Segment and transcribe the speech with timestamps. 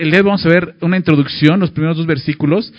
[0.00, 2.72] el día vamos a ver una introducción, los primeros dos versículos.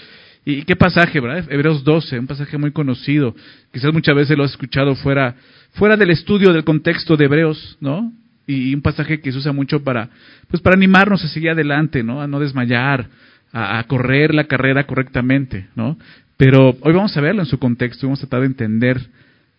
[0.44, 1.46] ¿Y qué pasaje, verdad?
[1.52, 3.36] Hebreos 12, un pasaje muy conocido.
[3.72, 5.36] Quizás muchas veces lo has escuchado fuera,
[5.74, 8.12] fuera del estudio del contexto de Hebreos, ¿no?
[8.48, 10.10] Y un pasaje que se usa mucho para,
[10.50, 12.24] pues para animarnos a seguir adelante, ¿no?
[12.24, 13.08] A no desmayar,
[13.54, 15.98] a, correr la carrera correctamente, ¿no?
[16.38, 19.00] Pero hoy vamos a verlo en su contexto, vamos a tratar de entender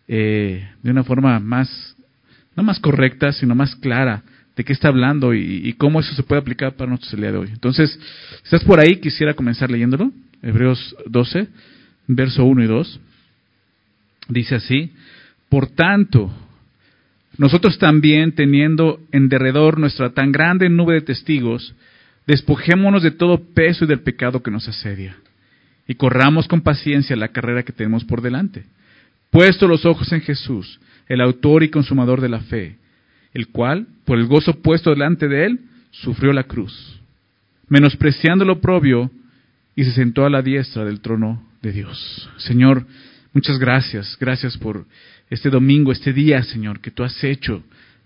[0.08, 1.96] eh, de una forma más,
[2.56, 4.24] no más correcta, sino más clara
[4.56, 7.38] de qué está hablando y, cómo eso se puede aplicar para nosotros el día de
[7.38, 7.48] hoy.
[7.52, 10.12] Entonces, si estás por ahí, quisiera comenzar leyéndolo.
[10.42, 11.48] Hebreos 12,
[12.08, 13.00] verso 1 y 2.
[14.28, 14.92] Dice así,
[15.48, 16.30] por tanto,
[17.38, 21.74] nosotros también, teniendo en derredor nuestra tan grande nube de testigos,
[22.26, 25.16] despojémonos de todo peso y del pecado que nos asedia,
[25.88, 28.64] y corramos con paciencia la carrera que tenemos por delante,
[29.30, 30.78] puesto los ojos en Jesús,
[31.08, 32.76] el autor y consumador de la fe,
[33.34, 35.60] el cual, por el gozo puesto delante de él,
[35.90, 37.00] sufrió la cruz,
[37.68, 39.10] menospreciando lo propio,
[39.74, 42.30] y se sentó a la diestra del trono de Dios.
[42.36, 42.86] Señor,
[43.32, 44.86] muchas gracias, gracias por
[45.30, 47.62] este domingo, este día, Señor, que tú has hecho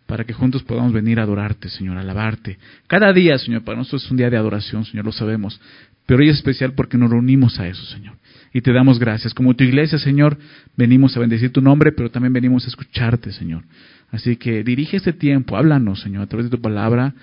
[0.06, 2.58] para que juntos podamos venir a adorarte, Señor, a alabarte.
[2.86, 5.60] Cada día, Señor, para nosotros es un día de adoración, Señor, lo sabemos,
[6.06, 8.14] pero hoy es especial porque nos reunimos a eso, Señor.
[8.52, 9.34] Y te damos gracias.
[9.34, 10.38] Como tu iglesia, Señor,
[10.76, 13.64] venimos a bendecir tu nombre, pero también venimos a escucharte, Señor.
[14.10, 17.14] Así que dirige este tiempo, háblanos, Señor, a través de tu palabra.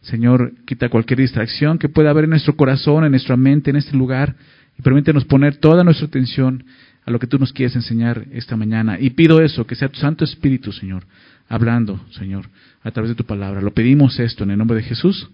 [0.00, 3.96] Señor, quita cualquier distracción que pueda haber en nuestro corazón, en nuestra mente, en este
[3.96, 4.36] lugar,
[4.78, 6.64] y permítenos poner toda nuestra atención
[7.04, 8.98] a lo que tú nos quieres enseñar esta mañana.
[9.00, 11.04] Y pido eso, que sea tu Santo Espíritu, Señor,
[11.48, 12.46] hablando, Señor,
[12.82, 13.60] a través de tu palabra.
[13.60, 15.28] Lo pedimos esto en el nombre de Jesús.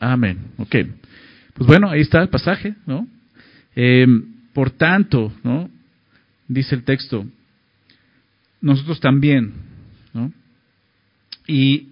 [0.00, 0.38] Amén.
[0.58, 0.76] Ok.
[1.54, 3.06] Pues bueno, ahí está el pasaje, ¿no?
[3.74, 4.06] Eh,
[4.52, 5.68] por tanto, ¿no?
[6.48, 7.26] Dice el texto,
[8.60, 9.52] nosotros también,
[11.46, 11.88] Y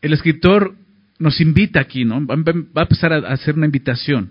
[0.00, 0.74] el escritor
[1.18, 2.24] nos invita aquí, ¿no?
[2.26, 4.30] Va a empezar a hacer una invitación,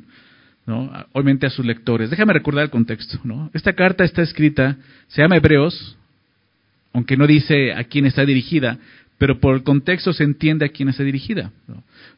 [0.65, 0.91] ¿no?
[1.13, 2.09] Obviamente a sus lectores.
[2.09, 3.49] Déjame recordar el contexto, ¿no?
[3.53, 5.97] Esta carta está escrita, se llama Hebreos,
[6.93, 8.77] aunque no dice a quién está dirigida,
[9.17, 11.51] pero por el contexto se entiende a quién está dirigida.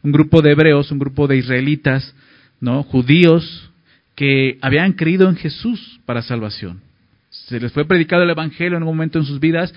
[0.01, 2.15] Un grupo de hebreos, un grupo de israelitas,
[2.59, 2.81] ¿no?
[2.83, 3.69] judíos,
[4.15, 6.81] que habían creído en Jesús para salvación.
[7.29, 9.73] Se les fue predicado el Evangelio en un momento en sus vidas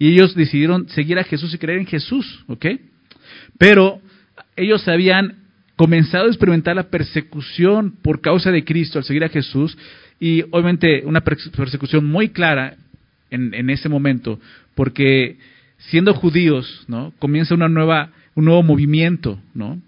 [0.00, 2.66] y ellos decidieron seguir a Jesús y creer en Jesús, ¿ok?
[3.58, 4.00] Pero
[4.56, 5.36] ellos habían
[5.76, 9.76] comenzado a experimentar la persecución por causa de Cristo al seguir a Jesús
[10.18, 12.76] y obviamente una persecución muy clara
[13.30, 14.40] en, ese momento,
[14.74, 15.36] porque
[15.78, 17.12] siendo judíos, ¿no?
[17.18, 19.80] Comienza una nueva, un nuevo movimiento, ¿no?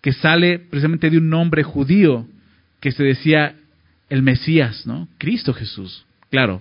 [0.00, 2.26] Que sale precisamente de un nombre judío
[2.80, 3.54] que se decía
[4.08, 5.08] el Mesías, ¿no?
[5.16, 6.04] Cristo Jesús.
[6.30, 6.60] Claro,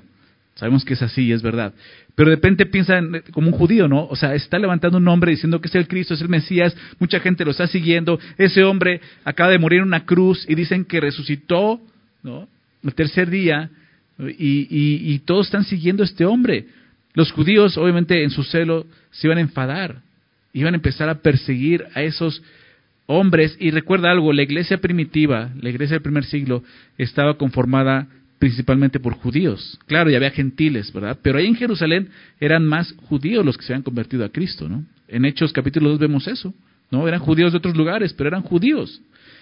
[0.55, 1.73] sabemos que es así, es verdad.
[2.19, 4.05] Pero de repente piensan como un judío, ¿no?
[4.07, 7.21] O sea, está levantando un nombre diciendo que es el Cristo, es el Mesías, mucha
[7.21, 8.19] gente lo está siguiendo.
[8.37, 11.79] Ese hombre acaba de morir en una cruz y dicen que resucitó,
[12.21, 12.49] ¿no?
[12.83, 13.69] El tercer día
[14.37, 16.65] y, todos están siguiendo a este hombre.
[17.13, 20.01] Los judíos, obviamente, en su celo, se iban a enfadar,
[20.51, 22.43] iban a empezar a perseguir a esos
[23.05, 23.55] hombres.
[23.61, 26.63] Y recuerda algo, la iglesia primitiva, la iglesia del primer siglo,
[26.97, 29.77] estaba conformada principalmente por judíos.
[29.85, 31.19] Claro, y había gentiles, ¿verdad?
[31.21, 34.85] Pero ahí en Jerusalén eran más judíos los que se habían convertido a Cristo, ¿no?
[35.07, 36.53] En Hechos capítulo 2 vemos eso,
[36.89, 37.07] ¿no?
[37.07, 39.01] Eran judíos de otros lugares, pero eran judíos.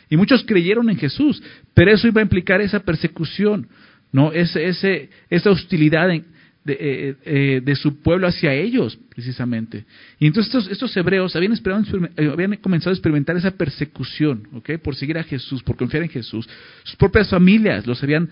[0.10, 1.42] Y muchos creyeron en Jesús,
[1.74, 3.68] pero eso iba a implicar esa persecución.
[4.12, 4.32] ¿no?
[4.32, 6.24] Ese, ese, esa hostilidad de,
[6.66, 9.86] eh, eh, de, su pueblo hacia ellos, precisamente.
[10.20, 11.84] Y entonces estos, estos hebreos habían, esperado,
[12.18, 14.72] eh, habían comenzado a experimentar esa persecución, ¿ok?
[14.82, 16.48] Por seguir a Jesús, por confiar en Jesús.
[16.84, 18.30] Sus propias familias los habían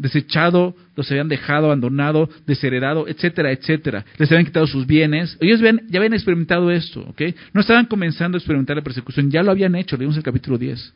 [0.00, 4.04] desechado, los habían dejado, abandonado, desheredado, etcétera, etcétera.
[4.16, 5.36] Les habían quitado sus bienes.
[5.40, 7.22] Ellos ya habían experimentado esto, ¿ok?
[7.52, 10.94] No estaban comenzando a experimentar la persecución, ya lo habían hecho, leímos el capítulo 10.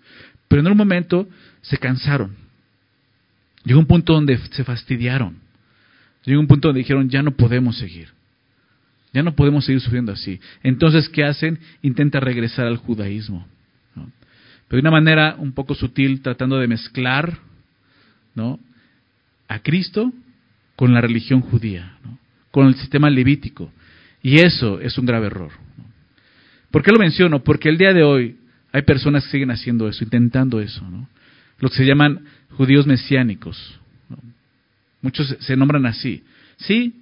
[0.48, 1.28] Pero en un momento
[1.62, 2.44] se cansaron
[3.64, 5.38] Llegó un punto donde se fastidiaron.
[6.24, 8.08] Llegó un punto donde dijeron, ya no podemos seguir.
[9.14, 10.38] Ya no podemos seguir sufriendo así.
[10.62, 11.58] Entonces, ¿qué hacen?
[11.80, 13.46] Intenta regresar al judaísmo.
[13.94, 14.08] Pero
[14.68, 17.38] de una manera un poco sutil, tratando de mezclar
[18.34, 18.58] ¿no?
[19.54, 20.12] A Cristo
[20.76, 21.96] con la religión judía,
[22.50, 23.72] con el sistema levítico.
[24.22, 25.52] Y eso es un grave error.
[26.70, 27.44] ¿Por qué lo menciono?
[27.44, 28.36] Porque el día de hoy
[28.72, 30.84] hay personas que siguen haciendo eso, intentando eso.
[30.90, 31.08] ¿no?
[31.60, 33.78] Lo que se llaman judíos mesiánicos.
[35.00, 36.24] Muchos se nombran así.
[36.56, 36.94] Sí,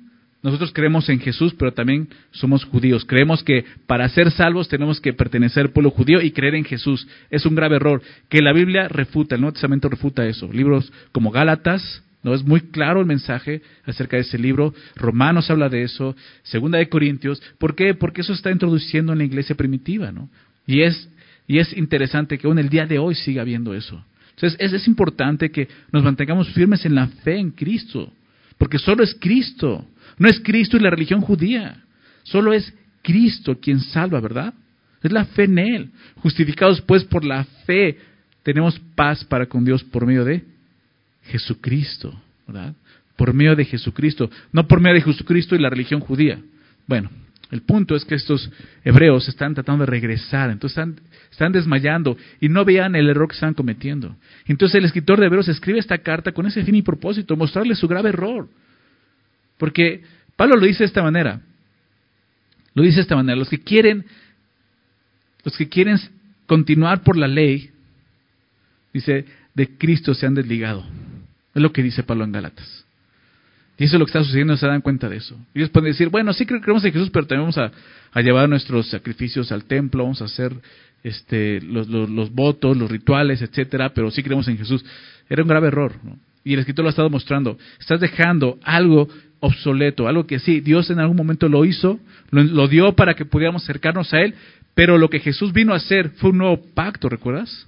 [0.43, 3.05] nosotros creemos en Jesús, pero también somos judíos.
[3.07, 7.07] Creemos que para ser salvos tenemos que pertenecer al pueblo judío y creer en Jesús.
[7.31, 10.53] Es un grave error que la Biblia refuta, el Nuevo Testamento refuta eso.
[10.53, 14.73] Libros como Gálatas, no es muy claro el mensaje acerca de ese libro.
[14.95, 17.43] Romanos habla de eso, Segunda de Corintios.
[17.59, 17.95] ¿Por qué?
[17.95, 20.29] Porque eso está introduciendo en la iglesia primitiva, ¿no?
[20.67, 21.09] Y es
[21.49, 24.03] Y es interesante que aún el día de hoy siga habiendo eso.
[24.37, 28.13] Entonces es, es importante que nos mantengamos firmes en la fe en Cristo,
[28.57, 29.85] porque solo es Cristo,
[30.19, 31.83] no es Cristo y la religión judía,
[32.23, 32.73] solo es
[33.03, 34.55] Cristo quien salva, ¿verdad?
[35.03, 35.91] Es la fe en Él.
[36.17, 37.99] Justificados pues por la fe,
[38.45, 40.52] tenemos paz para con Dios por medio de
[41.25, 42.75] Jesucristo, ¿verdad?
[43.17, 46.41] Por medio de Jesucristo, no por medio de Jesucristo y la religión judía.
[46.87, 47.11] Bueno,
[47.53, 48.51] el punto es que estos
[48.83, 50.83] hebreos están tratando de regresar, entonces
[51.31, 54.17] están, desmayando y no vean el error que están cometiendo.
[54.47, 57.87] Entonces el escritor de Hebreos escribe esta carta con ese fin y propósito, mostrarles su
[57.87, 58.49] grave error.
[59.59, 60.03] Porque
[60.35, 61.43] Pablo lo dice de esta manera,
[62.73, 64.07] lo dice de esta manera, los que quieren,
[65.45, 65.99] los que quieren
[66.47, 67.71] continuar por la ley,
[68.95, 70.87] dice, de Cristo se han desligado.
[71.55, 72.85] Es lo que dice Pablo en Galatas.
[73.79, 75.37] Y eso es lo que está sucediendo, se dan cuenta de eso.
[75.55, 77.73] Ellos pueden decir, bueno, sí creemos en Jesús, pero también vamos
[78.15, 80.55] a, llevar nuestros sacrificios al templo, vamos a hacer
[81.03, 84.85] este, los, votos, los rituales, etcétera, pero sí creemos en Jesús.
[85.29, 85.95] Era un grave error.
[86.45, 87.59] Y el escritor lo ha estado mostrando.
[87.81, 89.09] Estás dejando algo
[89.41, 91.99] obsoleto, algo que sí, Dios en algún momento lo hizo,
[92.31, 94.35] lo, dio para que pudiéramos acercarnos a Él,
[94.75, 97.67] pero lo que Jesús vino a hacer fue un nuevo pacto, ¿recuerdas?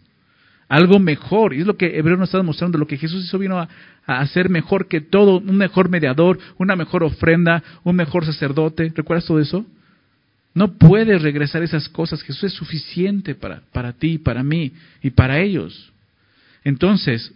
[0.74, 3.58] Algo mejor, y es lo que Hebreo nos está mostrando, lo que Jesús hizo vino
[3.58, 3.68] a,
[4.06, 9.40] hacer mejor que todo, un mejor mediador, una mejor ofrenda, un mejor sacerdote, ¿recuerdas todo
[9.40, 9.64] eso?
[10.52, 14.72] No puedes regresar esas cosas, Jesús es suficiente para, para ti, para mí
[15.02, 15.92] y para ellos.
[16.64, 17.32] Entonces,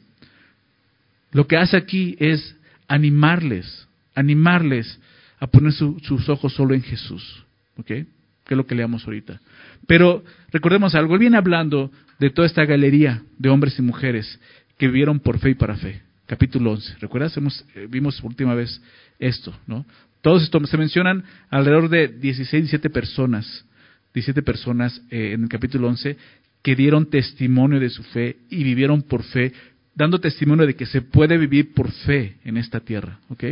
[1.33, 2.57] lo que hace aquí es
[2.87, 3.89] animarles
[4.19, 4.99] animarles
[5.39, 7.45] a poner sus ojos solo en Jesús.
[7.77, 7.87] ¿Ok?
[7.87, 8.07] Que
[8.49, 9.41] es lo que leamos ahorita.
[9.87, 14.41] Pero recordemos algo, él viene hablando de toda esta galería de hombres y mujeres
[14.77, 16.03] que vivieron por fe y para fe.
[16.27, 16.97] Capítulo 11.
[17.01, 17.37] ¿Recuerdas?
[17.37, 18.83] Hemos, eh, vimos por última vez
[19.19, 19.87] esto, ¿no?
[20.21, 23.65] Todos estos se mencionan alrededor de 16, 17 personas,
[24.13, 26.17] 17 personas eh, en el capítulo 11
[26.63, 29.53] que dieron testimonio de su fe y vivieron por fe
[29.95, 33.45] dando testimonio de que se puede vivir por fe en esta tierra, ¿ok?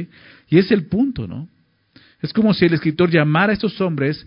[0.48, 1.48] Y es el punto, ¿no?
[2.20, 4.26] Es como si el escritor llamara a estos hombres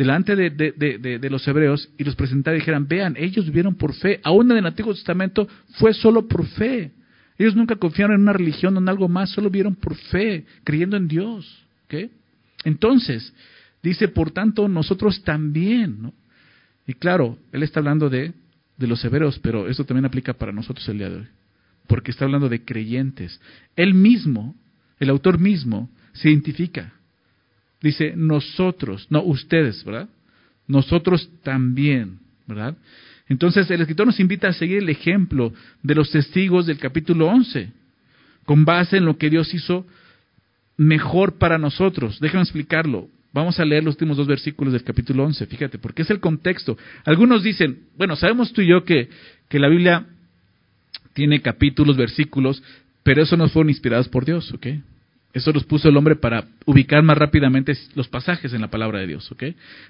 [0.00, 4.50] delante de, los hebreos y los presentara y dijeran, vean, ellos vivieron por fe, aún
[4.50, 6.92] en el Antiguo Testamento fue solo por fe.
[7.36, 10.96] Ellos nunca confiaron en una religión o en algo más, solo vivieron por fe, creyendo
[10.96, 11.66] en Dios.
[11.84, 12.10] ¿ok?
[12.64, 13.34] Entonces,
[13.82, 16.00] dice, por tanto, nosotros también.
[16.00, 16.14] ¿no?
[16.86, 18.32] Y claro, él está hablando de,
[18.78, 21.26] de los hebreos, pero eso también aplica para nosotros el día de hoy
[21.86, 23.40] porque está hablando de creyentes.
[23.74, 24.54] Él mismo,
[25.00, 26.94] el autor mismo, se identifica.
[27.82, 30.08] Dice, nosotros, no ustedes, ¿verdad?
[30.66, 32.76] Nosotros también, ¿verdad?
[33.28, 37.70] Entonces el escritor nos invita a seguir el ejemplo de los testigos del capítulo 11,
[38.44, 39.86] con base en lo que Dios hizo
[40.76, 42.18] mejor para nosotros.
[42.20, 43.08] Déjame explicarlo.
[43.32, 46.76] Vamos a leer los últimos dos versículos del capítulo 11, fíjate, porque es el contexto.
[47.04, 49.08] Algunos dicen, bueno, sabemos tú y yo que,
[49.48, 50.06] que la Biblia
[51.12, 52.62] tiene capítulos, versículos,
[53.04, 54.66] pero eso no fueron inspirados por Dios, ¿ok?
[55.32, 59.06] Eso los puso el hombre para ubicar más rápidamente los pasajes en la palabra de
[59.06, 59.44] Dios, ¿ok?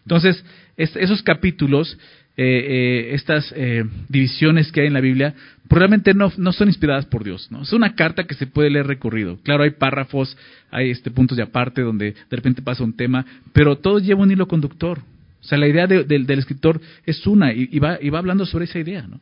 [0.04, 0.44] Entonces,
[0.76, 1.96] esos capítulos,
[2.36, 5.34] eh, eh, estas eh, divisiones que hay en la Biblia,
[5.66, 7.62] probablemente no, no son inspiradas por Dios, ¿no?
[7.62, 9.38] Es una carta que se puede leer recorrido.
[9.42, 10.36] Claro, hay párrafos,
[10.70, 14.30] hay este puntos de aparte donde de repente pasa un tema, pero todo lleva un
[14.30, 14.98] hilo conductor.
[15.40, 18.78] O sea, la idea del escritor es una y, va, y va hablando sobre esa
[18.78, 19.20] idea, ¿no?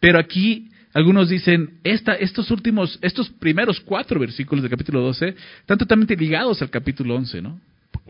[0.00, 6.16] Pero aquí algunos dicen, estos últimos, estos primeros cuatro versículos del capítulo 12 están totalmente
[6.16, 7.60] ligados al capítulo 11, ¿no?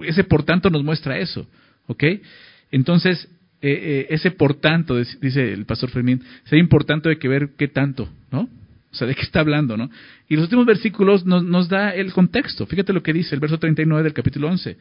[0.03, 1.47] Ese por tanto nos muestra eso,
[1.87, 2.05] ¿ok?
[2.71, 3.29] Entonces,
[3.61, 7.69] eh, eh, ese por tanto, dice el pastor Fermín, sería importante de que ver qué
[7.69, 8.49] tanto, ¿no?
[8.93, 9.91] O sea, ¿de qué está hablando, no?
[10.29, 12.67] Y los últimos versículos nos, nos da el contexto.
[12.67, 14.77] Fíjate lo que dice el verso 39 del capítulo 11.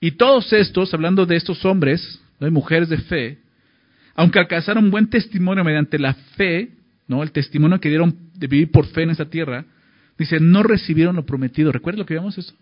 [0.00, 2.50] Y todos estos, hablando de estos hombres, ¿no?
[2.50, 3.38] mujeres de fe,
[4.14, 6.70] aunque alcanzaron buen testimonio mediante la fe,
[7.10, 7.24] ¿no?
[7.24, 9.64] El testimonio que dieron de vivir por fe en esa tierra,
[10.16, 11.72] dice, no recibieron lo prometido.
[11.72, 12.54] ¿Recuerdas lo que vimos eso?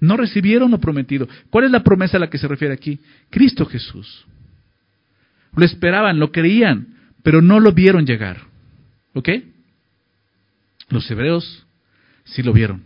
[0.00, 1.28] No recibieron lo prometido.
[1.50, 2.98] ¿Cuál es la promesa a la que se refiere aquí?
[3.30, 4.26] Cristo Jesús.
[5.54, 8.38] Lo esperaban, lo creían, pero no lo vieron llegar.
[9.14, 9.28] ¿Ok?
[10.88, 11.64] Los hebreos
[12.24, 12.82] sí lo vieron.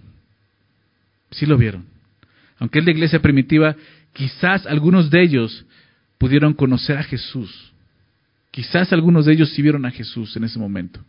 [1.31, 1.87] Sí lo vieron.
[2.59, 3.75] Aunque es la iglesia primitiva,
[4.13, 5.65] quizás algunos de ellos
[6.19, 7.73] pudieron conocer a Jesús
[8.57, 11.05] Quizás algunos de ellos sí vieron a Jesús en ese momento.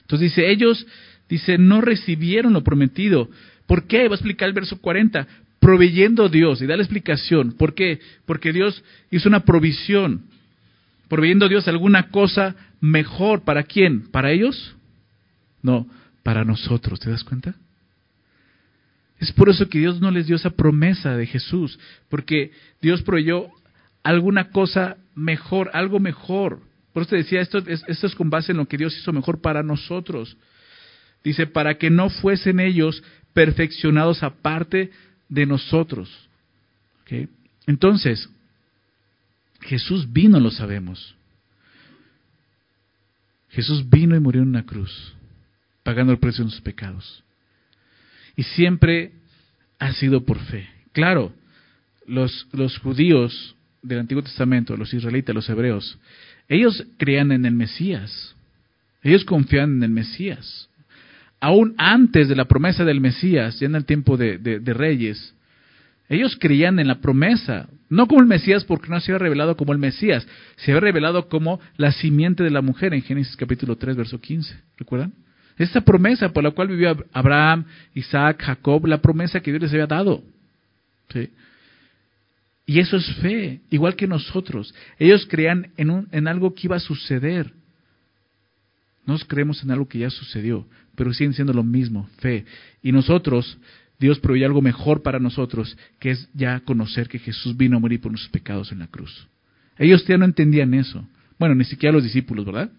[0.00, 0.84] Entonces dice, ellos,
[1.28, 3.30] dice, no recibieron lo prometido.
[3.68, 4.08] ¿Por qué?
[4.08, 5.24] Va a explicar el verso 40.
[5.60, 7.52] Proveyendo Dios, y da la explicación.
[7.52, 8.00] ¿Por qué?
[8.26, 10.24] Porque Dios hizo una provisión.
[11.06, 13.42] Proveyendo Dios alguna cosa mejor.
[13.44, 14.10] ¿Para quién?
[14.10, 14.74] ¿Para ellos?
[15.62, 15.86] No,
[16.24, 16.98] para nosotros.
[16.98, 17.54] ¿Te das cuenta?
[19.20, 21.78] Es por eso que Dios no les dio esa promesa de Jesús,
[22.08, 22.50] porque
[22.82, 23.50] Dios proveyó
[24.02, 26.66] alguna cosa mejor, algo mejor.
[26.98, 29.12] Por eso te decía, esto es, esto es con base en lo que Dios hizo
[29.12, 30.36] mejor para nosotros.
[31.22, 34.90] Dice, para que no fuesen ellos perfeccionados aparte
[35.28, 36.28] de nosotros.
[37.68, 38.28] Entonces,
[39.60, 41.14] Jesús vino, lo sabemos.
[43.50, 45.14] Jesús vino y murió en una cruz,
[45.84, 47.22] pagando el precio de sus pecados.
[48.34, 49.12] Y siempre
[49.78, 50.68] ha sido por fe.
[50.90, 51.32] Claro,
[52.08, 55.96] los, los judíos del Antiguo Testamento, los israelitas, los hebreos,
[56.48, 58.34] ellos creían en el Mesías.
[59.02, 60.68] Ellos confiaban en el Mesías.
[61.40, 65.34] Aún antes de la promesa del Mesías, ya en el tiempo de, de reyes,
[66.08, 69.72] ellos creían en la promesa, no como el Mesías porque no se había revelado como
[69.72, 70.26] el Mesías,
[70.56, 74.56] se había revelado como la simiente de la mujer en Génesis capítulo 3, verso 15.
[74.78, 75.12] ¿Recuerdan?
[75.58, 77.64] Esta promesa por la cual vivió Abraham,
[77.94, 80.22] Isaac, Jacob, la promesa que Dios les había dado.
[81.12, 81.28] ¿Sí?
[82.68, 84.74] Y eso es fe, igual que nosotros.
[84.98, 87.50] Ellos creían en, un, en algo que iba a suceder.
[89.06, 92.44] Nos creemos en algo que ya sucedió, pero siguen siendo lo mismo, fe.
[92.82, 93.56] Y nosotros
[93.98, 98.02] Dios proveyó algo mejor para nosotros, que es ya conocer que Jesús vino a morir
[98.02, 99.26] por nuestros pecados en la cruz.
[99.78, 101.08] Ellos ya no entendían eso.
[101.38, 102.70] Bueno, ni siquiera los discípulos, ¿verdad?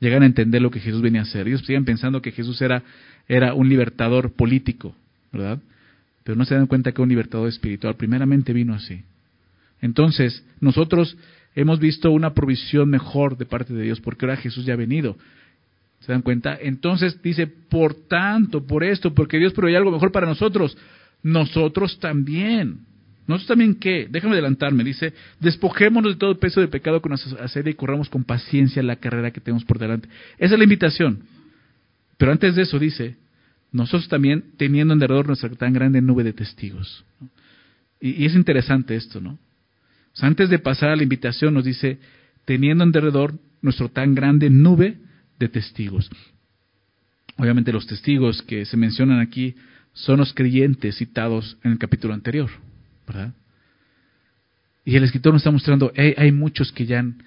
[0.00, 1.48] Llegan a entender lo que Jesús venía a hacer.
[1.48, 2.82] Ellos siguen pensando que Jesús era,
[3.26, 4.94] era un libertador político,
[5.32, 5.62] ¿verdad?
[6.24, 9.02] Pero no se dan cuenta que un libertador espiritual primeramente vino así.
[9.84, 11.14] Entonces, nosotros
[11.54, 15.18] hemos visto una provisión mejor de parte de Dios, porque ahora Jesús ya ha venido.
[16.00, 16.56] ¿Se dan cuenta?
[16.58, 20.74] Entonces dice, por tanto, por esto, porque Dios provee algo mejor para nosotros,
[21.22, 22.78] nosotros también.
[23.26, 24.08] ¿Nosotros también qué?
[24.10, 24.84] Déjame adelantarme.
[24.84, 29.32] Dice, despojémonos de todo peso de pecado con asedia y corramos con paciencia la carrera
[29.32, 30.08] que tenemos por delante.
[30.38, 31.24] Esa es la invitación.
[32.16, 33.16] Pero antes de eso dice,
[33.70, 37.04] nosotros también teniendo en derredor nuestra tan grande nube de testigos.
[38.00, 39.38] Y, es interesante esto, ¿no?
[40.20, 41.98] Antes de pasar a la invitación nos dice,
[42.44, 44.98] teniendo en derredor nuestro tan grande nube
[45.38, 46.10] de testigos.
[47.36, 49.56] Obviamente los testigos que se mencionan aquí
[49.92, 52.50] son los creyentes citados en el capítulo anterior,
[53.06, 53.32] ¿verdad?
[54.84, 57.22] Y el escritor nos está mostrando, hay muchos que ya han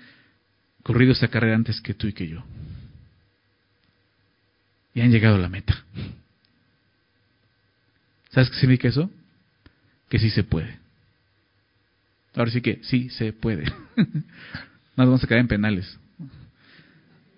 [0.83, 2.43] corrido esta carrera antes que tú y que yo.
[4.93, 5.83] Y han llegado a la meta.
[8.29, 9.09] ¿Sabes qué significa eso?
[10.09, 10.77] Que sí se puede.
[12.37, 13.63] Ahora sí que sí se puede.
[13.97, 14.05] no
[14.95, 15.99] nos vamos a caer en penales.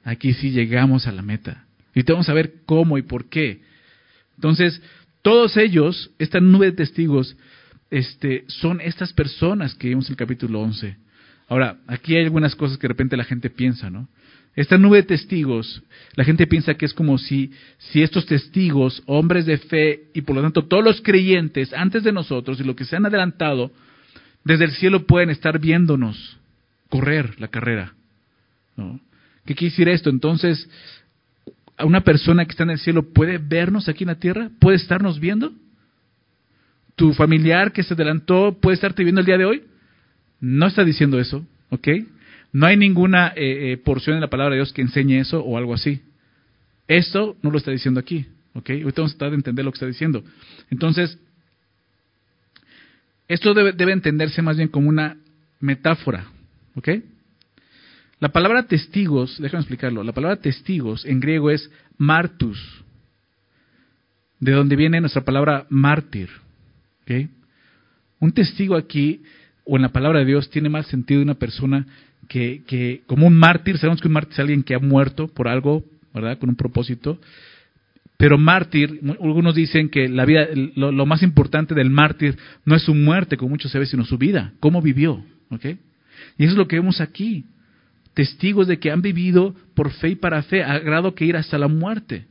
[0.03, 1.65] Aquí sí llegamos a la meta.
[1.95, 3.61] Y te vamos a ver cómo y por qué.
[4.35, 4.81] Entonces,
[5.21, 7.37] todos ellos, esta nube de testigos,
[7.89, 10.97] este, son estas personas que vimos en el capítulo 11.
[11.47, 14.09] Ahora, aquí hay algunas cosas que de repente la gente piensa, ¿no?
[14.53, 15.81] Esta nube de testigos,
[16.15, 20.35] la gente piensa que es como si, si estos testigos, hombres de fe y por
[20.35, 23.71] lo tanto todos los creyentes antes de nosotros y los que se han adelantado,
[24.43, 26.37] desde el cielo pueden estar viéndonos
[26.89, 27.93] correr la carrera.
[28.75, 28.99] ¿no?
[29.45, 30.09] ¿Qué quiere decir esto?
[30.09, 30.69] Entonces,
[31.77, 34.49] ¿a una persona que está en el cielo puede vernos aquí en la tierra?
[34.59, 35.53] ¿Puede estarnos viendo?
[36.95, 39.63] ¿Tu familiar que se adelantó puede estarte viendo el día de hoy?
[40.41, 41.87] No está diciendo eso, ¿ok?
[42.51, 45.57] No hay ninguna eh, eh, porción en la palabra de Dios que enseñe eso o
[45.57, 46.01] algo así.
[46.87, 48.69] Esto no lo está diciendo aquí, ¿ok?
[48.69, 50.23] Ahorita vamos a tratar de entender lo que está diciendo.
[50.71, 51.19] Entonces,
[53.29, 55.17] esto debe, debe entenderse más bien como una
[55.59, 56.25] metáfora,
[56.75, 56.89] ¿ok?
[58.19, 62.83] La palabra testigos, déjame explicarlo, la palabra testigos en griego es martus,
[64.39, 66.29] de donde viene nuestra palabra mártir.
[68.19, 69.23] Un testigo aquí,
[69.63, 71.85] o en la palabra de Dios, tiene más sentido una persona
[72.27, 75.47] que, que, como un mártir, sabemos que un mártir es alguien que ha muerto por
[75.47, 75.83] algo,
[76.13, 76.37] ¿verdad?
[76.37, 77.19] Con un propósito.
[78.19, 80.45] Pero mártir, algunos dicen que la vida,
[80.75, 84.17] lo, más importante del mártir no es su muerte, como muchos se ve, sino su
[84.17, 85.63] vida, cómo vivió, ¿ok?
[86.37, 87.45] Y eso es lo que vemos aquí
[88.13, 91.57] testigos de que han vivido por fe y para fe, a grado que ir hasta
[91.57, 92.25] la muerte.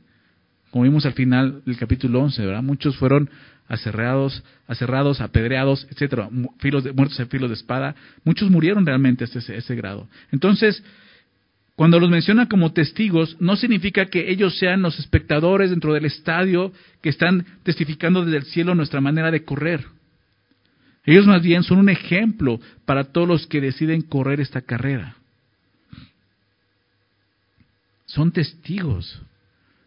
[0.69, 2.61] Como vimos al final del capítulo 11, ¿verdad?
[2.61, 3.27] Muchos fueron
[3.67, 6.29] aserrados, aserrados, apedreados, etcétera,
[6.59, 7.95] filos de, muertos en filos de espada.
[8.23, 10.07] Muchos murieron realmente hasta ese, ese grado.
[10.31, 10.83] Entonces,
[11.79, 16.73] cuando los menciona como testigos, no significa que ellos sean los espectadores dentro del estadio
[17.01, 19.85] que están testificando desde el cielo nuestra manera de correr.
[21.05, 25.15] Ellos más bien son un ejemplo para todos los que deciden correr esta carrera
[28.09, 29.21] son testigos,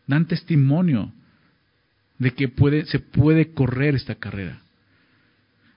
[0.06, 1.12] dan testimonio
[2.18, 2.50] de que
[2.86, 4.60] se puede correr esta carrera.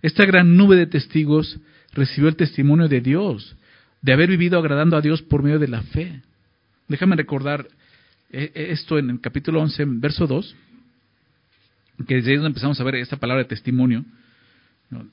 [0.01, 1.59] Esta gran nube de testigos
[1.93, 3.55] recibió el testimonio de Dios,
[4.05, 6.21] de haber vivido agradando a Dios por medio de la fe.
[6.87, 7.67] Déjame recordar
[8.29, 10.55] eh, eh, esto en el capítulo 11, verso 2,
[12.07, 14.05] que desde ahí empezamos a ver esta palabra de testimonio.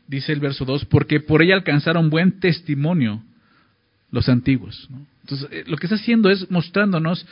[0.06, 3.22] Dice el verso 2, porque por ella alcanzaron buen testimonio
[4.10, 4.90] los antiguos.
[5.22, 7.26] Entonces, eh, lo que está haciendo es mostrándonos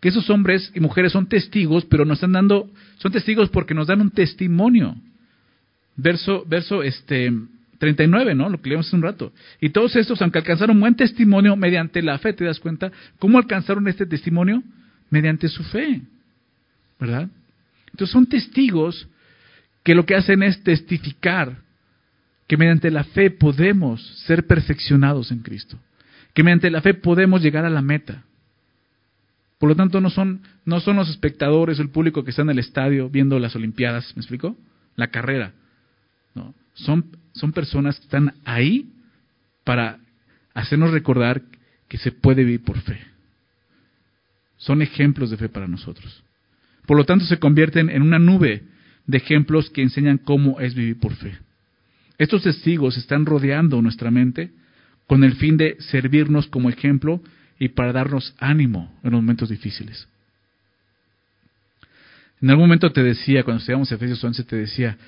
[0.00, 3.86] que esos hombres y mujeres son testigos, pero nos están dando, son testigos porque nos
[3.86, 4.94] dan un testimonio.
[5.96, 7.32] Verso, verso este,
[7.78, 8.48] 39, ¿no?
[8.48, 9.32] Lo que leímos hace un rato.
[9.60, 12.90] Y todos estos, aunque alcanzaron buen testimonio mediante la fe, ¿te das cuenta?
[13.18, 14.62] ¿Cómo alcanzaron este testimonio?
[15.10, 16.02] Mediante su fe.
[16.98, 17.28] ¿Verdad?
[17.90, 19.08] Entonces son testigos
[19.82, 21.58] que lo que hacen es testificar
[22.46, 25.78] que mediante la fe podemos ser perfeccionados en Cristo.
[26.34, 28.24] Que mediante la fe podemos llegar a la meta.
[29.58, 32.58] Por lo tanto, no son, no son los espectadores, el público que está en el
[32.58, 34.56] estadio viendo las Olimpiadas, ¿me explico?
[34.96, 35.52] La carrera.
[36.34, 38.92] No, son, son personas que están ahí
[39.64, 39.98] para
[40.54, 41.42] hacernos recordar
[41.88, 43.00] que se puede vivir por fe.
[44.56, 46.22] Son ejemplos de fe para nosotros.
[46.86, 48.62] Por lo tanto, se convierten en una nube
[49.06, 51.38] de ejemplos que enseñan cómo es vivir por fe.
[52.18, 54.50] Estos testigos están rodeando nuestra mente
[55.06, 57.20] con el fin de servirnos como ejemplo
[57.58, 60.08] y para darnos ánimo en los momentos difíciles.
[62.40, 64.98] En algún momento te decía, cuando estudiamos Efesios 11, te decía,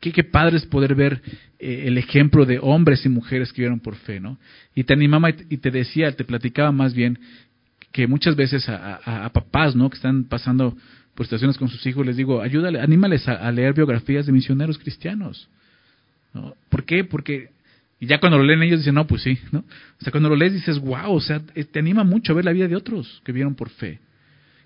[0.00, 1.20] qué, padre es poder ver
[1.58, 4.38] eh, el ejemplo de hombres y mujeres que vieron por fe, ¿no?
[4.74, 7.18] Y te animaba y te decía, te platicaba más bien
[7.92, 9.88] que muchas veces a, papás, ¿no?
[9.90, 10.76] Que están pasando
[11.14, 15.48] por situaciones con sus hijos, les digo, ayúdale, anímales a, leer biografías de misioneros cristianos.
[16.32, 16.54] ¿no?
[16.68, 17.04] ¿Por qué?
[17.04, 17.50] Porque
[18.00, 19.60] y ya cuando lo leen ellos dicen, no, pues sí, ¿no?
[19.60, 22.44] O sea, cuando lo lees dices, wow, o sea, eh, te anima mucho a ver
[22.44, 23.98] la vida de otros que vieron por fe.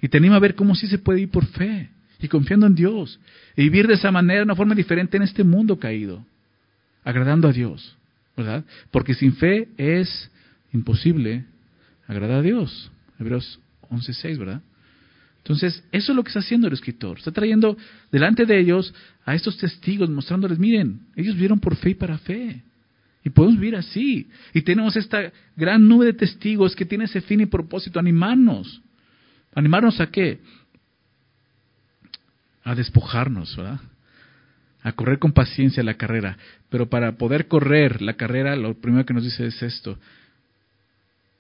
[0.03, 1.89] Y te anima a ver cómo sí se puede ir por fe
[2.23, 3.19] y confiando en Dios.
[3.57, 6.25] Y vivir de esa manera, de una forma diferente en este mundo caído,
[7.05, 7.97] agradando a Dios,
[8.37, 8.65] ¿verdad?
[8.91, 10.31] Porque sin fe es
[10.73, 11.45] imposible
[12.07, 12.91] agradar a Dios.
[13.19, 13.61] Hebreos
[13.91, 14.63] 11.6, ¿verdad?
[15.39, 17.19] Entonces, eso es lo que está haciendo el escritor.
[17.19, 17.77] Está trayendo
[18.13, 22.63] delante de ellos a estos testigos, mostrándoles, miren, ellos vieron por fe y para fe.
[23.25, 24.29] Y podemos vivir así.
[24.55, 28.81] Y tenemos esta gran nube de testigos que tiene ese fin y propósito, animarnos.
[29.55, 30.41] ¿Animarnos a qué?
[32.65, 33.81] A despojarnos, ¿verdad?
[34.83, 36.37] A correr con paciencia la carrera.
[36.71, 39.99] Pero para poder correr la carrera, lo primero que nos dice es esto.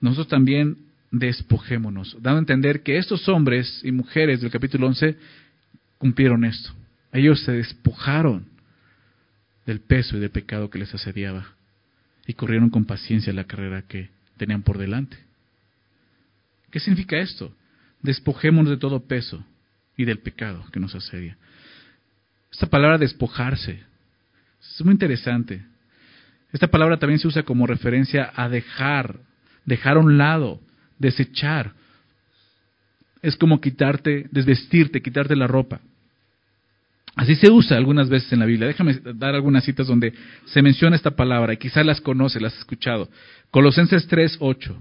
[0.00, 0.76] Nosotros también
[1.10, 5.16] despojémonos, dando a entender que estos hombres y mujeres del capítulo 11
[5.98, 6.72] cumplieron esto.
[7.12, 8.46] Ellos se despojaron
[9.66, 11.46] del peso y del pecado que les asediaba
[12.26, 15.16] y corrieron con paciencia la carrera que tenían por delante.
[16.70, 17.54] ¿Qué significa esto?
[18.00, 19.44] Despojémonos de todo peso
[20.02, 21.36] y del pecado que nos asedia.
[22.50, 23.80] Esta palabra despojarse
[24.60, 25.62] es muy interesante.
[26.52, 29.20] Esta palabra también se usa como referencia a dejar,
[29.64, 30.60] dejar a un lado,
[30.98, 31.72] desechar.
[33.22, 35.80] Es como quitarte, desvestirte, quitarte la ropa.
[37.14, 38.68] Así se usa algunas veces en la Biblia.
[38.68, 40.14] Déjame dar algunas citas donde
[40.46, 43.08] se menciona esta palabra y quizás las conoce, las has escuchado.
[43.50, 44.74] Colosenses 3.8.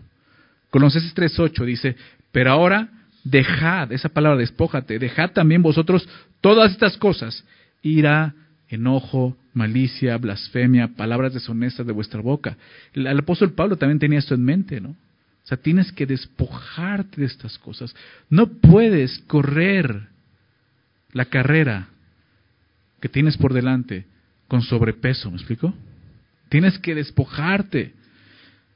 [0.69, 1.95] Colosenses 3.8 dice,
[2.31, 2.89] pero ahora
[3.23, 6.07] dejad, esa palabra despójate, dejad también vosotros
[6.41, 7.45] todas estas cosas,
[7.81, 8.33] ira,
[8.69, 12.57] enojo, malicia, blasfemia, palabras deshonestas de vuestra boca.
[12.93, 14.89] El, el apóstol Pablo también tenía esto en mente, ¿no?
[14.89, 17.95] O sea, tienes que despojarte de estas cosas.
[18.29, 20.07] No puedes correr
[21.13, 21.89] la carrera
[23.01, 24.05] que tienes por delante
[24.47, 25.73] con sobrepeso, ¿me explico?
[26.49, 27.93] Tienes que despojarte.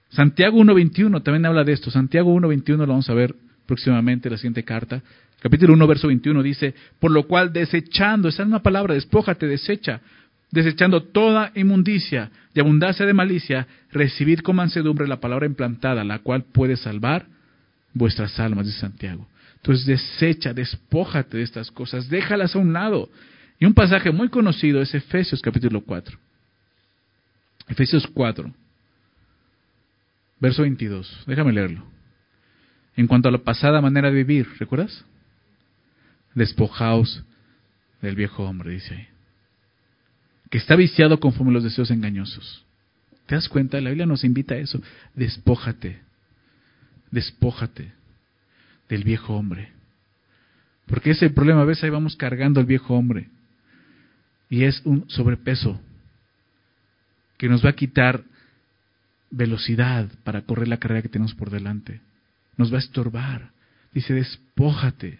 [0.09, 1.91] Santiago 1.21 también habla de esto.
[1.91, 5.01] Santiago 1.21 lo vamos a ver próximamente, la siguiente carta.
[5.39, 10.01] Capítulo 1, verso 21 dice, por lo cual desechando, esa es una palabra, despójate, desecha,
[10.51, 16.43] desechando toda inmundicia y abundancia de malicia, recibid con mansedumbre la palabra implantada, la cual
[16.43, 17.27] puede salvar
[17.93, 19.27] vuestras almas, dice Santiago.
[19.57, 23.09] Entonces desecha, despójate de estas cosas, déjalas a un lado.
[23.59, 26.17] Y un pasaje muy conocido es Efesios capítulo 4.
[27.67, 28.53] Efesios 4,
[30.39, 31.23] verso 22.
[31.25, 31.94] Déjame leerlo.
[32.95, 35.03] En cuanto a la pasada manera de vivir, ¿recuerdas?
[36.33, 37.23] Despojaos
[38.01, 39.07] del viejo hombre, dice ahí.
[40.49, 42.65] Que está viciado conforme los deseos engañosos.
[43.25, 43.81] ¿Te das cuenta?
[43.81, 44.81] La Biblia nos invita a eso.
[45.15, 46.01] Despójate.
[47.11, 47.91] Despójate
[48.89, 49.71] del viejo hombre.
[50.85, 53.29] Porque ese problema, a veces ahí vamos cargando al viejo hombre
[54.49, 55.79] y es un sobrepeso
[57.37, 58.23] que nos va a quitar
[59.31, 61.99] velocidad para correr la carrera que tenemos por delante.
[62.57, 63.51] Nos va a estorbar.
[63.93, 65.19] Dice, despójate.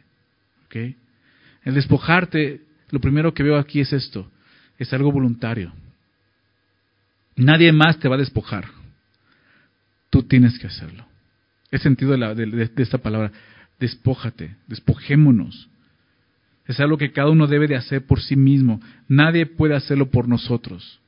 [0.65, 0.95] ¿Okay?
[1.63, 4.29] El despojarte, lo primero que veo aquí es esto,
[4.77, 5.73] es algo voluntario.
[7.35, 8.65] Nadie más te va a despojar.
[10.09, 11.05] Tú tienes que hacerlo.
[11.71, 13.31] El sentido de, la, de esta palabra,
[13.79, 15.67] despójate, despojémonos.
[16.67, 18.81] Es algo que cada uno debe de hacer por sí mismo.
[19.07, 20.99] Nadie puede hacerlo por nosotros.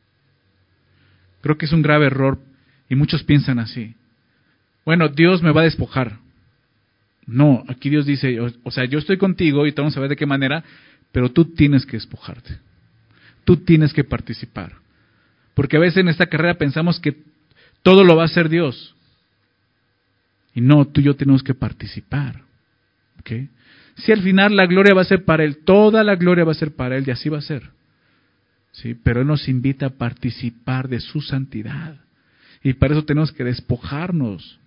[1.42, 2.40] Creo que es un grave error
[2.90, 3.96] y muchos piensan así.
[4.88, 6.19] Bueno, Dios me va a despojar.
[7.26, 10.15] No, aquí Dios dice, o, sea, yo estoy contigo y te vamos a ver de
[10.15, 10.63] qué manera,
[11.12, 12.58] pero tú tienes que despojarte.
[13.43, 14.76] Tú tienes que participar.
[15.56, 17.17] Porque a veces en esta carrera pensamos que
[17.84, 18.95] todo lo va a hacer Dios.
[20.56, 22.43] Y no, tú y yo tenemos que participar.
[23.19, 23.50] ¿Okay?
[23.97, 26.56] Si al final la gloria va a ser para Él, toda la gloria va a
[26.56, 27.71] ser para Él y así va a ser.
[28.71, 28.93] ¿Sí?
[28.93, 31.97] Pero Él nos invita a participar de su santidad.
[32.63, 34.62] Y para eso tenemos que despojarnos.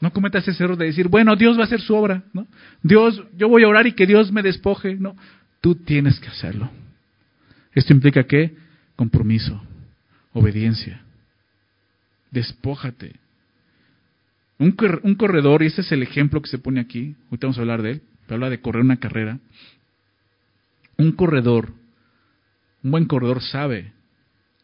[0.00, 2.46] No cometas ese error de decir, bueno, Dios va a hacer su obra, ¿no?
[2.82, 4.94] Dios, yo voy a orar y que Dios me despoje.
[4.94, 5.16] No,
[5.60, 6.70] tú tienes que hacerlo.
[7.74, 8.56] Esto implica qué?
[8.94, 9.60] Compromiso,
[10.32, 11.02] obediencia.
[12.30, 13.16] Despójate.
[14.58, 17.82] Un, corredor, y ese es el ejemplo que se pone aquí, ahorita vamos a hablar
[17.82, 19.38] de él, pero habla de correr una carrera.
[20.96, 21.72] Un corredor,
[22.82, 23.92] un buen corredor sabe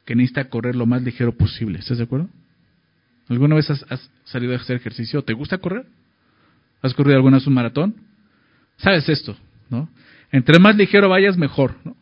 [0.05, 1.79] que necesita correr lo más ligero posible.
[1.79, 2.29] ¿Estás de acuerdo?
[3.29, 5.23] ¿Alguna vez has, salido a hacer ejercicio?
[5.23, 5.87] ¿Te gusta correr?
[6.83, 7.95] ¿Has corrido alguna vez un maratón?
[8.77, 9.37] Sabes esto,
[9.71, 9.89] ¿no?
[10.31, 11.97] Entre más ligero vayas, mejor, ¿no?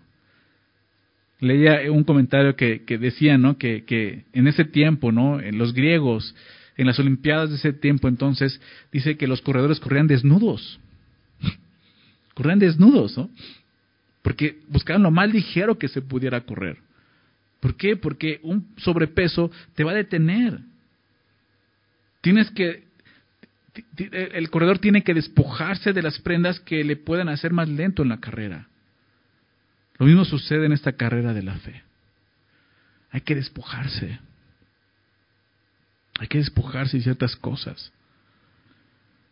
[1.38, 3.58] Leía un comentario que, decía, ¿no?
[3.58, 5.40] Que, que en ese tiempo, ¿no?
[5.40, 6.34] En los griegos,
[6.76, 8.60] en las Olimpiadas de ese tiempo, entonces,
[8.92, 10.80] dice que los corredores corrían desnudos.
[12.34, 13.28] corrían desnudos, ¿no?
[14.22, 16.78] Porque buscaban lo más ligero que se pudiera correr.
[17.60, 17.96] ¿Por qué?
[17.96, 20.60] Porque un sobrepeso te va a detener.
[22.22, 22.84] Tienes que,
[24.12, 28.08] el corredor tiene que despojarse de las prendas que le puedan hacer más lento en
[28.08, 28.68] la carrera.
[29.98, 31.82] Lo mismo sucede en esta carrera de la fe.
[33.10, 34.20] Hay que despojarse.
[36.18, 37.92] Hay que despojarse de ciertas cosas.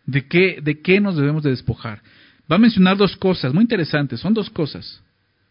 [0.05, 2.03] ¿De qué, ¿De qué nos debemos de despojar?
[2.51, 4.19] Va a mencionar dos cosas muy interesantes.
[4.19, 5.01] Son dos cosas.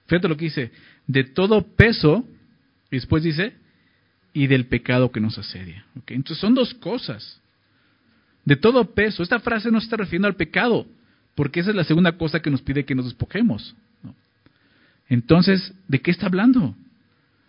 [0.07, 0.71] Fíjate lo que dice.
[1.07, 2.27] De todo peso
[2.91, 3.55] y después dice,
[4.39, 5.83] y del pecado que nos asedia.
[6.07, 7.41] Entonces son dos cosas.
[8.45, 9.21] De todo peso.
[9.21, 10.87] Esta frase no está refiriendo al pecado,
[11.35, 13.75] porque esa es la segunda cosa que nos pide que nos despojemos.
[15.09, 16.73] Entonces, ¿de qué está hablando?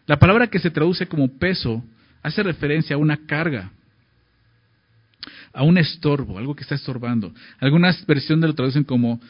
[0.08, 1.84] La palabra que se traduce como peso
[2.24, 3.70] hace referencia a una carga,
[5.52, 7.32] a un estorbo, algo que está estorbando.
[7.60, 9.20] Algunas versiones lo traducen como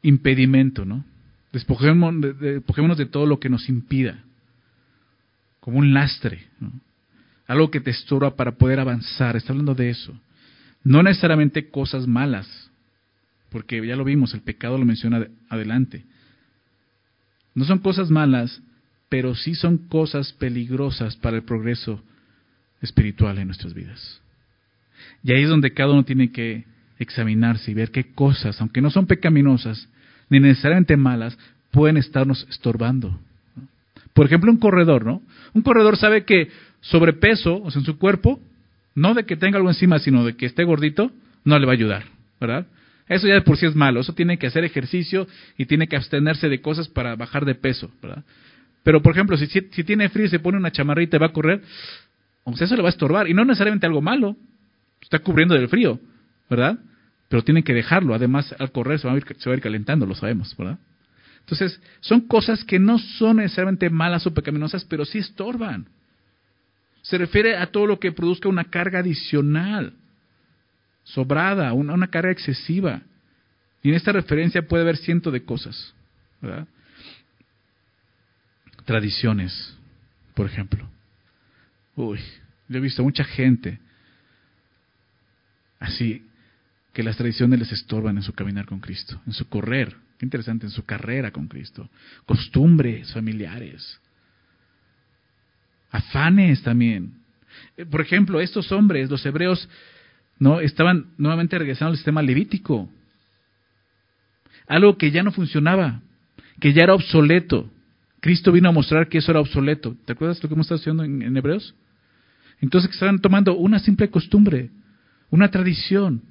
[0.00, 1.04] impedimento, ¿no?
[1.52, 4.24] Despojémonos de todo lo que nos impida
[5.60, 6.46] como un lastre,
[7.46, 9.36] algo que te estorba para poder avanzar.
[9.36, 10.18] Está hablando de eso.
[10.82, 12.70] No necesariamente cosas malas,
[13.50, 16.04] porque ya lo vimos, el pecado lo menciona adelante.
[17.54, 18.60] No son cosas malas,
[19.08, 22.02] pero sí son cosas peligrosas para el progreso
[22.82, 24.20] espiritual en nuestras vidas.
[25.22, 26.64] Y ahí es donde cada uno tiene que
[26.98, 29.88] examinarse y ver qué cosas, aunque no son pecaminosas,
[30.28, 31.38] ni necesariamente malas,
[31.70, 33.18] pueden estarnos estorbando.
[34.12, 35.22] Por ejemplo, un corredor, ¿no?
[35.54, 36.48] Un corredor sabe que
[36.84, 38.40] sobrepeso, o sea, en su cuerpo,
[38.94, 41.10] no de que tenga algo encima, sino de que esté gordito,
[41.44, 42.04] no le va a ayudar,
[42.40, 42.66] ¿verdad?
[43.08, 45.26] Eso ya de por sí es malo, eso tiene que hacer ejercicio
[45.58, 48.24] y tiene que abstenerse de cosas para bajar de peso, ¿verdad?
[48.82, 49.46] Pero, por ejemplo, si,
[49.84, 51.62] tiene frío y se pone una chamarrita y va a correr,
[52.44, 53.28] pues eso le va a estorbar.
[53.28, 54.36] Y no necesariamente algo malo,
[55.00, 55.98] está cubriendo del frío,
[56.50, 56.78] ¿verdad?
[57.28, 59.62] Pero tiene que dejarlo, además al correr se va a ir, se va a ir
[59.62, 60.78] calentando, lo sabemos, ¿verdad?
[61.40, 65.86] Entonces, son cosas que no son necesariamente malas o pecaminosas, pero sí estorban.
[67.04, 69.94] Se refiere a todo lo que produzca una carga adicional,
[71.04, 73.02] sobrada, una, carga excesiva.
[73.82, 75.94] Y en esta referencia puede haber cientos de cosas.
[76.40, 76.66] ¿verdad?
[78.84, 79.78] Tradiciones,
[80.34, 80.88] por ejemplo.
[81.94, 82.18] Uy,
[82.68, 83.78] yo he visto mucha gente
[85.78, 86.26] así
[86.92, 90.66] que las tradiciones les estorban en su caminar con Cristo, en su correr Qué interesante
[90.66, 91.88] en su carrera con Cristo.
[92.24, 94.00] Costumbres familiares.
[95.94, 97.12] Afanes también.
[97.76, 99.68] Eh, por ejemplo, estos hombres, los hebreos,
[100.40, 102.90] no estaban nuevamente regresando al sistema levítico.
[104.66, 106.00] Algo que ya no funcionaba,
[106.58, 107.70] que ya era obsoleto.
[108.20, 109.96] Cristo vino a mostrar que eso era obsoleto.
[110.04, 111.76] ¿Te acuerdas lo que hemos estado haciendo en, Hebreos?
[112.60, 114.70] Entonces estaban tomando una simple costumbre,
[115.30, 116.22] una tradición,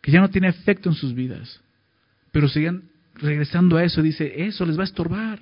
[0.00, 1.60] que ya no tiene efecto en sus vidas.
[2.32, 2.84] Pero siguen
[3.16, 5.40] regresando a eso, dice, eso les va a estorbar.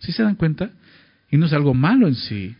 [0.00, 0.72] ¿Sí se dan cuenta?
[1.30, 2.56] Y no es algo malo en sí.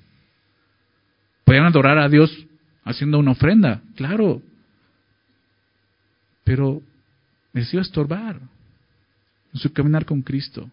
[1.44, 2.46] Podrían adorar a Dios
[2.85, 4.42] haciendo una ofrenda, claro.
[6.44, 6.83] Pero
[7.52, 8.40] les estorbar
[9.52, 10.70] en su caminar con Cristo.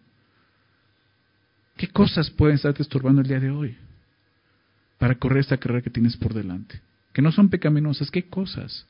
[1.76, 3.76] ¿Qué cosas pueden estarte estorbando el día de hoy
[4.98, 6.80] para correr esta carrera que tienes por delante?
[7.12, 8.86] Que no son pecaminosas, ¿qué cosas?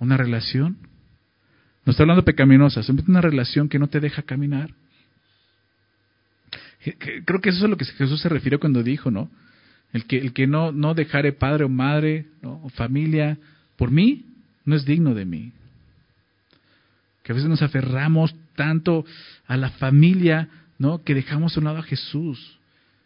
[0.00, 0.78] una relación.
[1.84, 4.70] No está hablando pecaminosa, simplemente una relación que no te deja caminar.
[6.82, 9.30] Creo que eso es a lo que Jesús se refiere cuando dijo, ¿no?
[9.92, 13.38] El que, el que no, no dejare padre o madre o familia
[13.76, 14.26] por mí,
[14.64, 15.52] no es digno de mí.
[17.22, 19.04] Que a veces nos aferramos tanto
[19.46, 21.02] a la familia, ¿no?
[21.02, 22.58] Que dejamos a un lado a Jesús.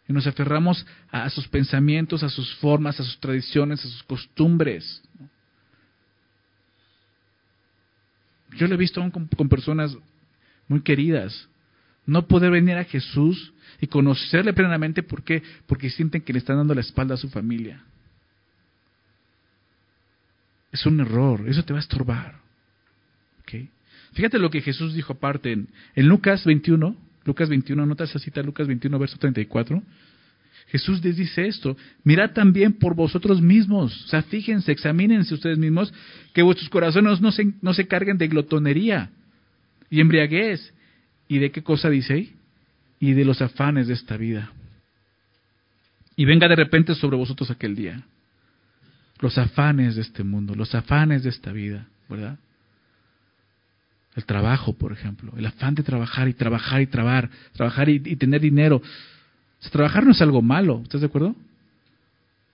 [0.07, 5.01] Y nos aferramos a, sus pensamientos, a sus formas, a sus tradiciones, a sus costumbres.
[8.55, 9.97] Yo lo he visto aún con personas
[10.67, 11.49] muy queridas,
[12.05, 15.03] no poder venir a Jesús y conocerle plenamente.
[15.03, 15.43] ¿Por qué?
[15.65, 17.83] Porque sienten que le están dando la espalda a su familia.
[20.71, 22.35] Es un error, eso te va a estorbar.
[23.41, 23.69] ¿Okay?
[24.13, 28.67] Fíjate lo que Jesús dijo aparte en, Lucas 21, Lucas 21, nota esa cita, Lucas
[28.67, 29.81] 21, verso 34.
[30.67, 35.93] Jesús les dice esto, mirad también por vosotros mismos, o sea, fíjense, examínense ustedes mismos,
[36.33, 39.11] que vuestros corazones no se, no se carguen de glotonería
[39.89, 40.73] y embriaguez.
[41.27, 42.35] ¿Y de qué cosa dice ahí?
[42.99, 44.51] Y de los afanes de esta vida.
[46.15, 48.03] Y venga de repente sobre vosotros aquel día.
[49.19, 52.37] Los afanes de este mundo, los afanes de esta vida, ¿verdad?
[54.15, 58.41] El trabajo, por ejemplo, el afán de trabajar y trabajar y trabajar, trabajar y, tener
[58.41, 58.81] dinero.
[59.71, 61.35] trabajar no es algo malo, ¿estás de acuerdo?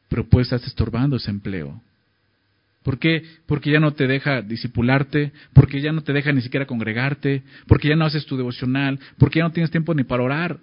[0.10, 1.82] Pero puede estar estorbando ese empleo.
[2.84, 3.24] ¿Por qué?
[3.46, 7.90] Porque ya no te deja disipularte, porque ya no te deja ni siquiera congregarte, porque
[7.90, 10.60] ya no haces tu devocional, porque ya no tienes tiempo ni para orar.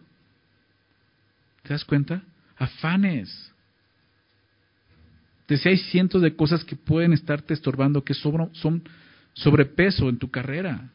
[1.62, 2.22] ¿Te das cuenta?
[2.56, 3.52] Afanes.
[5.46, 8.82] Decía, hay cientos de cosas que pueden estarte estorbando, que son
[9.32, 10.90] sobrepeso en tu carrera.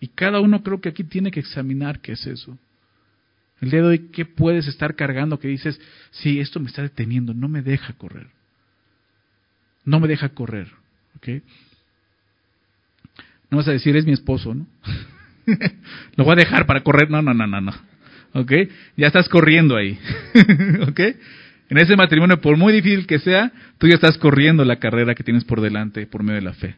[0.00, 2.58] Y cada uno creo que aquí tiene que examinar qué es eso.
[3.60, 7.32] El día de hoy, ¿qué puedes estar cargando que dices, sí, esto me está deteniendo,
[7.32, 8.28] no me deja correr?
[9.88, 10.68] No me deja correr.
[11.16, 11.28] ¿ok?
[13.50, 14.66] No vas a decir, es mi esposo, ¿no?
[16.16, 17.10] Lo voy a dejar para correr.
[17.10, 17.72] No, no, no, no, no.
[18.34, 18.52] ¿Ok?
[18.96, 19.98] Ya estás corriendo ahí.
[20.88, 21.00] ¿Ok?
[21.70, 25.24] En ese matrimonio, por muy difícil que sea, tú ya estás corriendo la carrera que
[25.24, 26.76] tienes por delante por medio de la fe.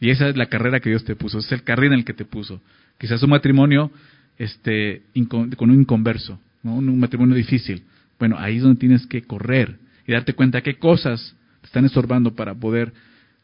[0.00, 2.12] Y esa es la carrera que Dios te puso, es el carril en el que
[2.12, 2.60] te puso.
[2.98, 3.90] Quizás un matrimonio
[4.38, 6.76] este, con un inconverso, ¿no?
[6.76, 7.84] un matrimonio difícil.
[8.18, 12.54] Bueno, ahí es donde tienes que correr y darte cuenta qué cosas están estorbando para
[12.54, 12.92] poder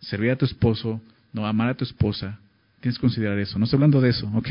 [0.01, 1.01] servir a tu esposo,
[1.33, 2.39] no amar a tu esposa.
[2.81, 3.59] Tienes que considerar eso.
[3.59, 4.49] No estoy hablando de eso, ¿ok?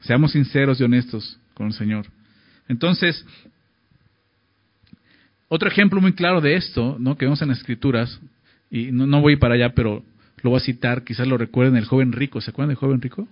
[0.00, 2.06] Seamos sinceros y honestos con el Señor.
[2.68, 3.24] Entonces,
[5.48, 7.16] otro ejemplo muy claro de esto, ¿no?
[7.16, 8.20] Que vemos en las Escrituras,
[8.70, 10.02] y no, no voy para allá, pero
[10.42, 12.40] lo voy a citar, quizás lo recuerden, el joven rico.
[12.40, 13.28] ¿Se acuerdan del joven rico?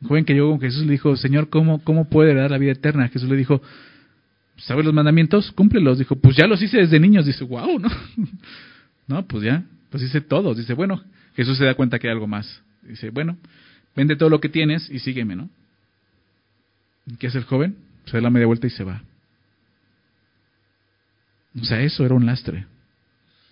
[0.00, 2.72] El joven que llegó con Jesús le dijo, Señor, ¿cómo, cómo puede dar la vida
[2.72, 3.08] eterna?
[3.08, 3.62] Jesús le dijo,
[4.58, 5.52] ¿sabes los mandamientos?
[5.52, 5.98] Cúmplelos.
[5.98, 7.26] Dijo, pues ya los hice desde niños.
[7.26, 7.88] Dice, wow, ¿no?
[9.06, 10.56] no, pues ya, pues hice todos.
[10.56, 11.02] Dice, bueno,
[11.34, 12.62] Jesús se da cuenta que hay algo más.
[12.82, 13.38] Dice, bueno,
[13.96, 15.48] vende todo lo que tienes y sígueme, ¿no?
[17.18, 17.76] ¿Qué hace el joven?
[18.06, 19.02] Se da la media vuelta y se va.
[21.60, 22.66] O sea, eso era un lastre.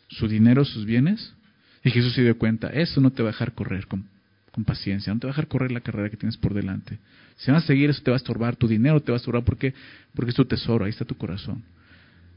[0.08, 1.32] Su dinero, sus bienes.
[1.82, 4.08] Y Jesús se dio cuenta, eso no te va a dejar correr con,
[4.56, 6.98] con paciencia, no te va a dejar correr la carrera que tienes por delante.
[7.36, 9.44] Si vas a seguir, eso te va a estorbar, tu dinero te va a estorbar
[9.44, 9.74] porque,
[10.14, 11.62] porque es tu tesoro, ahí está tu corazón.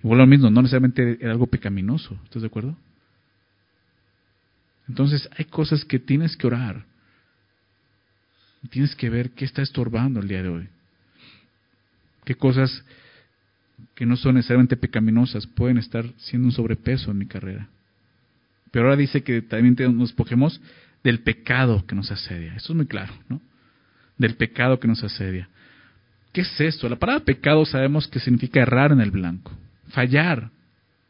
[0.03, 2.75] Igual lo mismo, no necesariamente era algo pecaminoso, ¿estás de acuerdo?
[4.89, 6.83] Entonces hay cosas que tienes que orar.
[8.69, 10.67] Tienes que ver qué está estorbando el día de hoy.
[12.25, 12.83] Qué cosas
[13.95, 17.69] que no son necesariamente pecaminosas pueden estar siendo un sobrepeso en mi carrera.
[18.71, 20.59] Pero ahora dice que también nos despojemos
[21.03, 22.55] del pecado que nos asedia.
[22.55, 23.41] Eso es muy claro, ¿no?
[24.19, 25.49] del pecado que nos asedia.
[26.31, 26.87] ¿Qué es esto?
[26.87, 29.51] La palabra pecado sabemos que significa errar en el blanco,
[29.87, 30.51] fallar.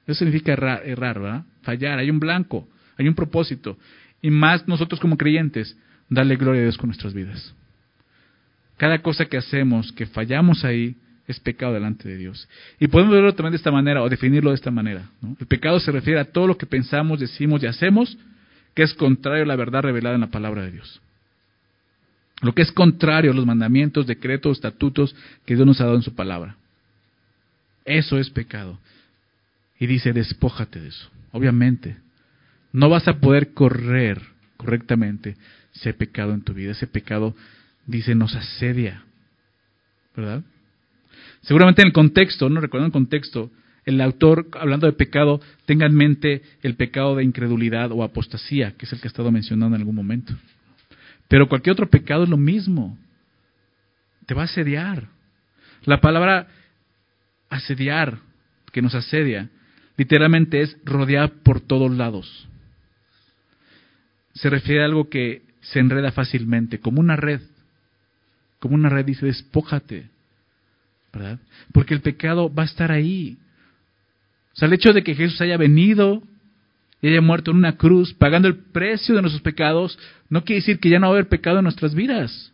[0.08, 1.44] Eso significa errar, errar, ¿verdad?
[1.64, 2.00] Fallar.
[2.00, 3.78] Hay un blanco, hay un propósito.
[4.22, 5.76] Y más nosotros como creyentes,
[6.08, 7.54] darle gloria a Dios con nuestras vidas.
[8.78, 10.96] Cada cosa que hacemos, que fallamos ahí,
[11.28, 12.48] es pecado delante de Dios.
[12.80, 15.10] Y podemos verlo también de esta manera o definirlo de esta manera.
[15.40, 18.18] El pecado se refiere a todo lo que pensamos, decimos y hacemos
[18.74, 21.02] que es contrario a la verdad revelada en la palabra de Dios.
[22.42, 26.04] Lo que es contrario a los mandamientos, decretos, estatutos que Dios nos ha dado en
[26.04, 26.56] su palabra.
[27.86, 28.80] Eso es pecado.
[29.80, 31.10] Y dice, despójate de eso.
[31.32, 31.98] Obviamente,
[32.72, 34.22] no vas a poder correr
[34.58, 35.36] correctamente
[35.76, 36.72] ese pecado en tu vida.
[36.72, 37.36] Ese pecado,
[37.86, 39.04] dice, nos asedia.
[40.16, 40.44] ¿Verdad?
[41.42, 43.50] Seguramente en el contexto, no recuerdo el contexto,
[43.90, 48.86] el autor, hablando de pecado, tenga en mente el pecado de incredulidad o apostasía, que
[48.86, 50.34] es el que ha estado mencionando en algún momento.
[51.28, 52.98] Pero cualquier otro pecado es lo mismo.
[54.26, 55.08] Te va a asediar.
[55.84, 56.48] La palabra
[57.50, 58.20] asediar,
[58.72, 59.50] que nos asedia,
[59.98, 62.48] literalmente es rodear por todos lados.
[64.34, 67.42] Se refiere a algo que se enreda fácilmente, como una red.
[68.60, 70.10] Como una red dice, despójate.
[71.12, 71.40] ¿Verdad?
[71.72, 73.38] Porque el pecado va a estar ahí.
[74.54, 76.24] O sea, el hecho de que Jesús haya venido
[77.02, 79.98] y haya muerto en una cruz, pagando el precio de nuestros pecados,
[80.30, 82.52] no quiere decir que ya no va a haber pecado en nuestras vidas.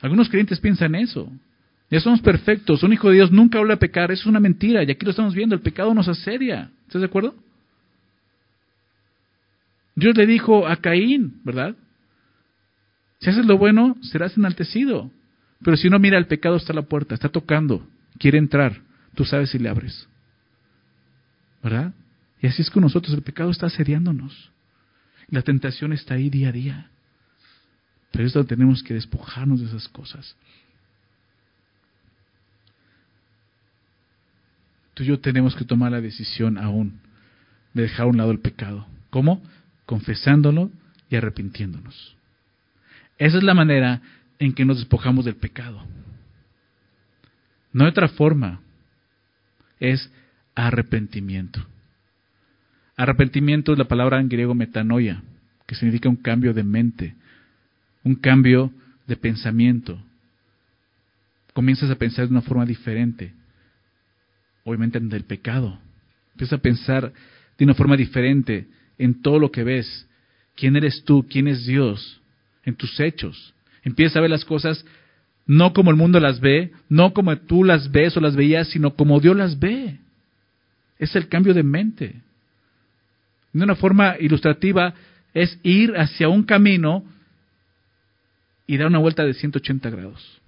[0.00, 1.30] Algunos creyentes piensan eso.
[1.90, 4.82] Ya somos perfectos, un hijo de Dios nunca vuelve a pecar, eso es una mentira,
[4.82, 6.70] y aquí lo estamos viendo, el pecado nos asedia.
[6.86, 7.34] ¿Estás de acuerdo?
[9.94, 11.76] Dios le dijo a Caín, ¿verdad?
[13.20, 15.10] Si haces lo bueno, serás enaltecido.
[15.62, 17.86] Pero si no, mira, el pecado está la puerta, está tocando,
[18.18, 18.82] quiere entrar.
[19.14, 20.08] Tú sabes si le abres.
[21.64, 21.94] ¿Verdad?
[22.42, 24.50] Y así es con nosotros, el pecado está asediándonos.
[25.28, 26.90] La tentación está ahí día a día.
[28.12, 30.36] Pero es donde tenemos que despojarnos de esas cosas.
[34.92, 37.00] Tú y yo tenemos que tomar la decisión aún
[37.72, 38.86] de dejar a un lado el pecado.
[39.08, 39.42] ¿Cómo?
[39.86, 40.70] Confesándolo
[41.08, 42.14] y arrepintiéndonos.
[43.16, 44.02] Esa es la manera
[44.38, 45.82] en que nos despojamos del pecado.
[47.72, 48.60] No hay otra forma.
[49.80, 50.12] Es
[50.54, 51.64] arrepentimiento.
[52.96, 55.22] Arrepentimiento es la palabra en griego metanoia,
[55.66, 57.14] que significa un cambio de mente,
[58.04, 58.72] un cambio
[59.06, 59.98] de pensamiento.
[61.52, 63.32] Comienzas a pensar de una forma diferente,
[64.64, 65.78] obviamente en el pecado.
[66.32, 67.12] Empiezas a pensar
[67.58, 68.66] de una forma diferente
[68.98, 70.08] en todo lo que ves.
[70.56, 71.26] ¿Quién eres tú?
[71.28, 72.20] ¿Quién es Dios?
[72.64, 73.54] En tus hechos.
[73.82, 74.84] Empiezas a ver las cosas
[75.46, 78.94] no como el mundo las ve, no como tú las ves o las veías, sino
[78.94, 79.98] como Dios las ve.
[80.98, 82.14] Es el cambio de mente.
[83.52, 84.94] De una forma ilustrativa,
[85.32, 87.04] es ir hacia un camino
[88.66, 90.40] y dar una vuelta de 180 grados.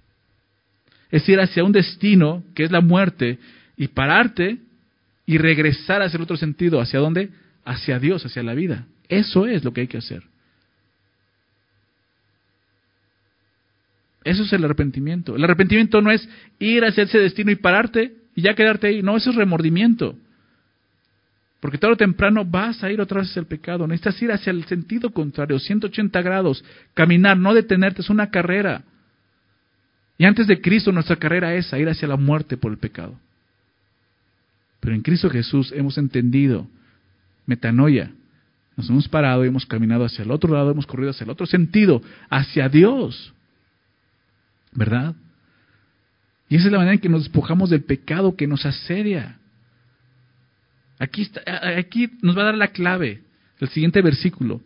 [1.11, 3.39] Es ir hacia un destino que es la muerte
[3.75, 4.57] y pararte
[5.25, 6.81] y regresar hacia el otro sentido.
[6.81, 7.29] ¿Hacia dónde?
[7.63, 8.87] Hacia Dios, hacia la vida.
[9.07, 10.23] Eso es lo que hay que hacer.
[14.23, 15.35] Eso es el arrepentimiento.
[15.35, 16.27] El arrepentimiento no es
[16.59, 19.01] ir hacia ese destino y pararte y ya quedarte ahí.
[19.01, 20.17] No, eso es remordimiento.
[21.59, 23.87] Porque tarde o temprano vas a ir otra vez hacia el pecado.
[23.87, 26.63] Necesitas ir hacia el sentido contrario, 180 grados.
[26.93, 28.83] Caminar, no detenerte, es una carrera.
[30.17, 33.19] Y antes de Cristo nuestra carrera es ir hacia la muerte por el pecado.
[34.79, 36.67] Pero en Cristo Jesús hemos entendido
[37.45, 38.11] metanoia.
[38.75, 41.47] Nos hemos parado y hemos caminado hacia el otro lado, hemos corrido hacia el otro
[41.47, 43.33] sentido, hacia Dios.
[44.73, 45.15] ¿Verdad?
[46.49, 49.39] Y esa es la manera en que nos despojamos del pecado que nos asedia.
[50.99, 51.41] Aquí, está,
[51.77, 53.21] aquí nos va a dar la clave,
[53.59, 54.61] el siguiente versículo.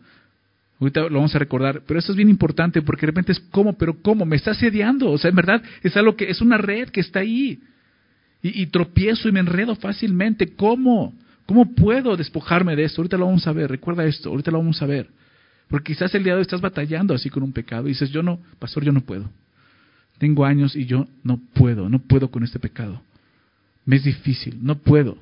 [0.80, 3.76] Ahorita lo vamos a recordar, pero esto es bien importante porque de repente es cómo,
[3.78, 5.10] pero cómo, me está asediando.
[5.10, 7.60] O sea, en verdad es algo que es una red que está ahí.
[8.42, 10.54] Y, y tropiezo y me enredo fácilmente.
[10.54, 11.14] ¿Cómo?
[11.46, 13.00] ¿Cómo puedo despojarme de esto?
[13.00, 15.08] Ahorita lo vamos a ver, recuerda esto, ahorita lo vamos a ver.
[15.68, 18.22] Porque quizás el día de hoy estás batallando así con un pecado y dices, yo
[18.22, 19.30] no, pastor, yo no puedo.
[20.18, 23.02] Tengo años y yo no puedo, no puedo con este pecado.
[23.84, 25.18] Me es difícil, no puedo.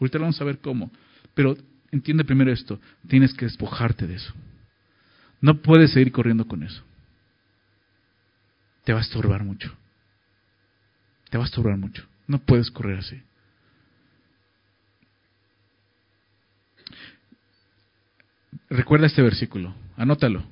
[0.00, 0.90] Ahorita vamos a ver cómo.
[1.34, 1.56] Pero
[1.90, 4.32] entiende primero esto, tienes que despojarte de eso.
[5.40, 6.82] No puedes seguir corriendo con eso.
[8.84, 9.74] Te va a estorbar mucho.
[11.30, 12.06] Te va a estorbar mucho.
[12.26, 13.22] No puedes correr así.
[18.70, 20.44] Recuerda este versículo, anótalo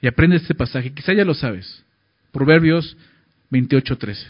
[0.00, 0.92] y aprende este pasaje.
[0.92, 1.84] Quizá ya lo sabes.
[2.32, 2.96] Proverbios
[3.50, 4.26] 28:13.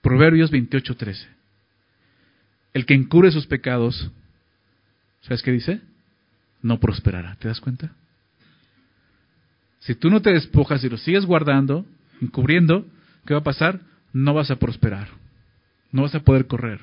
[0.00, 1.26] Proverbios 28:13.
[2.74, 4.10] El que encubre sus pecados,
[5.22, 5.80] ¿sabes qué dice?
[6.62, 7.36] No prosperará.
[7.36, 7.92] ¿Te das cuenta?
[9.80, 11.86] Si tú no te despojas y lo sigues guardando,
[12.20, 12.84] encubriendo,
[13.24, 13.80] ¿qué va a pasar?
[14.12, 15.08] No vas a prosperar.
[15.92, 16.80] No vas a poder correr.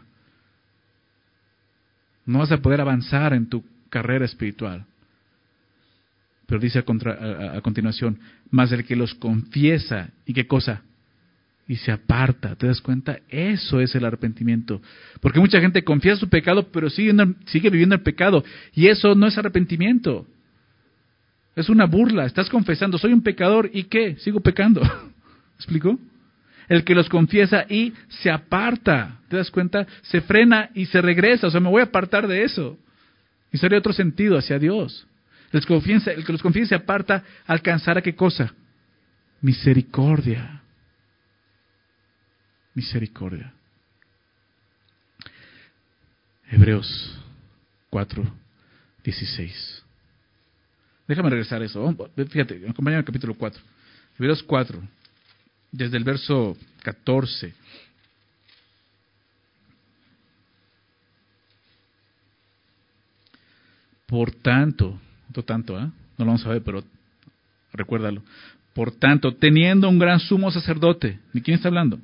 [2.26, 4.86] No vas a poder avanzar en tu carrera espiritual.
[6.48, 8.20] Pero dice a, continuación,
[8.52, 10.82] más el que los confiesa, ¿y qué cosa?
[11.68, 13.20] Y se aparta, ¿te das cuenta?
[13.28, 14.82] Eso es el arrepentimiento.
[15.20, 17.14] Porque mucha gente confiesa su pecado, pero sigue,
[17.46, 18.44] sigue viviendo el pecado.
[18.74, 20.28] Y eso no es arrepentimiento.
[21.56, 22.26] Es una burla.
[22.26, 24.16] Estás confesando, soy un pecador, ¿y qué?
[24.18, 24.82] Sigo pecando.
[25.56, 25.98] ¿Explico?
[26.68, 29.88] El que los confiesa y se aparta, ¿te das cuenta?
[30.04, 31.48] Se frena y se regresa.
[31.48, 32.78] O sea, me voy a apartar de eso.
[33.52, 35.08] Y sería otro sentido hacia Dios.
[35.52, 35.66] El
[36.26, 38.54] que los confiesa se aparta, alcanzará qué cosa?
[39.42, 40.62] Misericordia.
[42.76, 43.54] Misericordia.
[46.52, 47.18] Hebreos
[47.90, 48.24] 4,
[49.04, 49.84] 16.
[51.08, 51.96] Déjame regresar a eso.
[52.30, 53.62] Fíjate, acompáñame al capítulo 4.
[54.20, 54.82] Hebreos 4,
[55.72, 57.54] desde el verso 14.
[64.06, 65.00] Por tanto,
[65.30, 65.84] otro tanto, ¿eh?
[65.84, 66.84] no lo vamos a ver, pero
[67.74, 68.22] recuérdalo.
[68.74, 72.00] Por tanto, teniendo un gran sumo sacerdote, ¿de quién está hablando?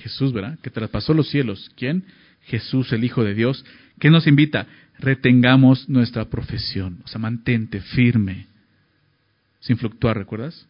[0.00, 0.58] Jesús, ¿verdad?
[0.62, 1.70] Que traspasó los cielos.
[1.76, 2.04] ¿Quién?
[2.42, 3.64] Jesús, el Hijo de Dios.
[3.98, 4.66] ¿Qué nos invita?
[4.98, 7.00] Retengamos nuestra profesión.
[7.04, 8.46] O sea, mantente firme.
[9.60, 10.66] Sin fluctuar, ¿recuerdas?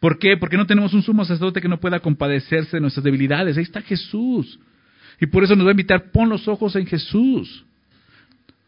[0.00, 0.36] ¿Por qué?
[0.36, 3.56] Porque no tenemos un sumo sacerdote que no pueda compadecerse de nuestras debilidades.
[3.56, 4.58] Ahí está Jesús.
[5.20, 7.64] Y por eso nos va a invitar, pon los ojos en Jesús.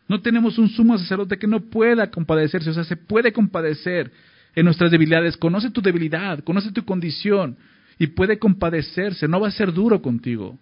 [0.08, 4.10] No tenemos un sumo sacerdote que no pueda compadecerse, o sea, se puede compadecer
[4.56, 5.36] en nuestras debilidades.
[5.36, 7.56] Conoce tu debilidad, conoce tu condición
[8.00, 10.58] y puede compadecerse, no va a ser duro contigo.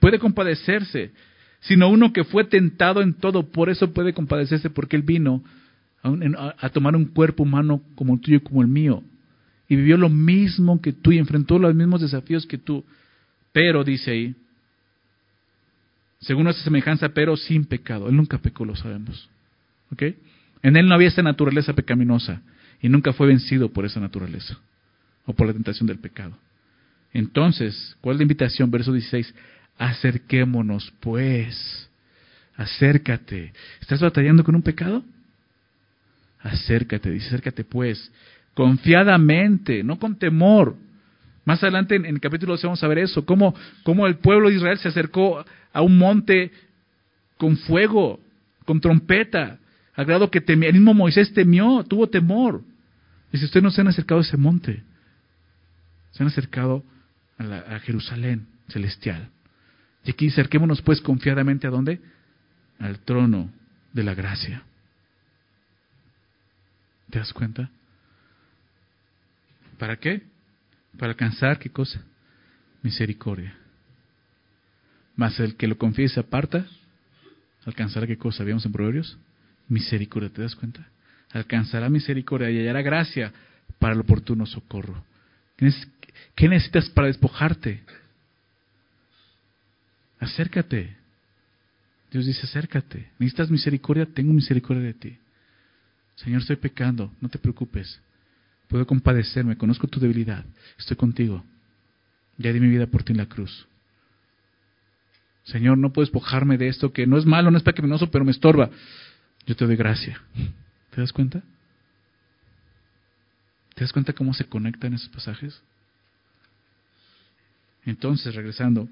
[0.00, 1.12] Puede compadecerse,
[1.60, 5.44] sino uno que fue tentado en todo, por eso puede compadecerse, porque él vino
[6.02, 9.04] a, tomar un cuerpo humano como el tuyo y como el mío.
[9.68, 12.84] Y vivió lo mismo que tú y enfrentó los mismos desafíos que tú.
[13.52, 14.34] Pero, dice ahí,
[16.18, 18.08] según nuestra semejanza, pero sin pecado.
[18.08, 19.28] Él nunca pecó, lo sabemos.
[19.92, 20.02] ¿Ok?
[20.64, 22.42] En él no había esa naturaleza pecaminosa
[22.82, 24.58] y nunca fue vencido por esa naturaleza
[25.26, 26.36] o por la tentación del pecado.
[27.16, 28.70] Entonces, ¿cuál es la invitación?
[28.70, 29.34] Verso 16,
[29.78, 31.88] acerquémonos pues,
[32.56, 33.54] acércate.
[33.80, 35.02] ¿Estás batallando con un pecado?
[36.40, 38.12] Acércate, dice, acércate pues,
[38.52, 40.76] confiadamente, no con temor.
[41.46, 44.56] Más adelante en, el capítulo 12 vamos a ver eso, cómo, cómo el pueblo de
[44.56, 45.42] Israel se acercó
[45.72, 46.50] a un monte
[47.38, 48.20] con fuego,
[48.66, 49.58] con trompeta,
[49.94, 52.60] al grado que el mismo Moisés temió, tuvo temor.
[53.32, 54.82] Dice, ustedes no se han acercado a ese monte,
[56.10, 56.84] se han acercado
[57.38, 59.28] a Jerusalén celestial.
[60.04, 62.00] Y aquí acerquémonos pues confiadamente a dónde?
[62.78, 63.50] Al trono
[63.92, 64.62] de la gracia.
[67.10, 67.70] ¿Te das cuenta?
[69.78, 70.22] ¿Para qué?
[70.98, 72.02] Para alcanzar qué cosa?
[72.82, 73.56] Misericordia.
[75.16, 76.66] Mas el que lo confiese aparta,
[77.64, 78.42] alcanzará qué cosa?
[78.42, 79.18] ¿Habíamos en Proverbios?
[79.68, 80.86] Misericordia, ¿te das cuenta?
[81.32, 83.32] Alcanzará misericordia y hallará gracia
[83.78, 85.04] para el oportuno socorro.
[86.34, 87.82] ¿Qué necesitas para despojarte?
[90.20, 90.96] Acércate.
[92.10, 93.10] Dios dice, acércate.
[93.18, 94.06] ¿Necesitas misericordia?
[94.06, 95.18] Tengo misericordia de ti.
[96.16, 98.00] Señor, estoy pecando, no te preocupes.
[98.68, 100.44] Puedo compadecerme, conozco tu debilidad,
[100.78, 101.44] estoy contigo.
[102.38, 103.66] Ya di mi vida por ti en la cruz.
[105.44, 108.32] Señor, no puedes despojarme de esto que no es malo, no es pecaminoso, pero me
[108.32, 108.70] estorba.
[109.46, 110.20] Yo te doy gracia.
[110.90, 111.42] ¿Te das cuenta?
[113.74, 115.62] ¿Te das cuenta cómo se conectan esos pasajes?
[117.86, 118.88] Entonces, regresando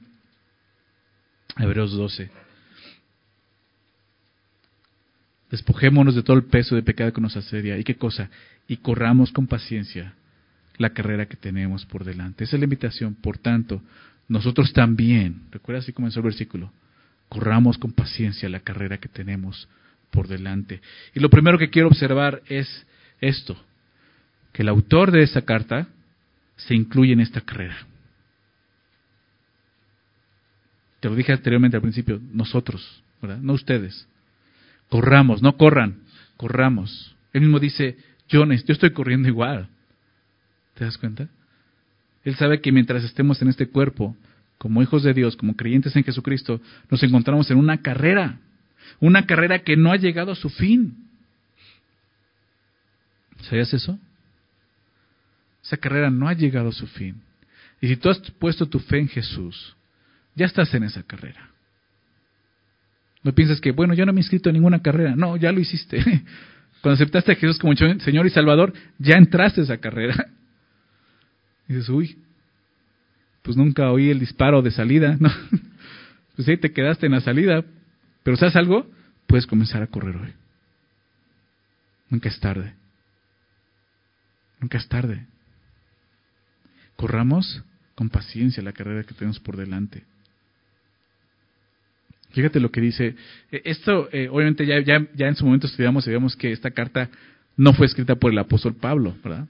[1.57, 2.31] a Hebreos 12.
[5.51, 7.79] Despojémonos de todo el peso de pecado que nos asedia.
[7.79, 8.31] ¿Y qué cosa?
[8.67, 10.15] Y corramos con paciencia
[10.79, 12.45] la carrera que tenemos por delante.
[12.45, 13.15] Esa es la invitación.
[13.15, 13.83] Por tanto,
[14.29, 16.73] nosotros también, recuerda así comenzó el versículo,
[17.29, 19.69] corramos con paciencia la carrera que tenemos
[20.11, 20.81] por delante.
[21.15, 22.87] Y lo primero que quiero observar es
[23.21, 23.57] esto,
[24.53, 25.89] que el autor de esta carta
[26.57, 27.77] se incluye en esta carrera.
[31.05, 33.37] Te lo dije anteriormente al principio, nosotros, ¿verdad?
[33.37, 34.09] No ustedes.
[34.89, 35.99] Corramos, no corran,
[36.39, 37.15] corramos.
[37.35, 39.69] Él mismo dice, yo, yo estoy corriendo igual.
[40.73, 41.29] ¿Te das cuenta?
[42.25, 44.17] Él sabe que mientras estemos en este cuerpo,
[44.57, 46.59] como hijos de Dios, como creyentes en Jesucristo,
[46.91, 48.39] nos encontramos en una carrera,
[48.99, 51.07] una carrera que no ha llegado a su fin.
[53.43, 53.99] ¿Sabías eso?
[55.63, 57.21] Esa carrera no ha llegado a su fin.
[57.83, 59.77] Y si tú has puesto tu fe en Jesús,
[60.35, 61.51] ya estás en esa carrera.
[63.22, 65.16] No piensas que, bueno, yo no me he inscrito en ninguna carrera.
[65.16, 65.99] No, ya lo hiciste.
[66.82, 70.28] Cuando aceptaste a Jesús como Señor y Salvador, ya entraste a esa carrera.
[71.66, 72.18] Y dices, uy,
[73.41, 75.16] pues nunca oí el disparo de salida.
[75.18, 75.30] No.
[76.37, 77.64] Pues ahí te quedaste en la salida.
[78.24, 78.91] Pero ¿sabes algo?
[79.28, 80.35] Puedes comenzar a correr hoy.
[82.11, 82.74] Nunca es tarde.
[84.61, 85.26] Nunca es tarde.
[86.97, 87.62] Corramos
[87.95, 90.05] con paciencia la carrera que tenemos por delante.
[92.35, 93.14] Fíjate lo que dice.
[93.53, 96.72] Eh, esto, eh, obviamente, ya, ya, ya en su momento estudiamos y vemos que esta
[96.72, 97.09] carta
[97.57, 99.47] no fue escrita por el apóstol Pablo, ¿verdad?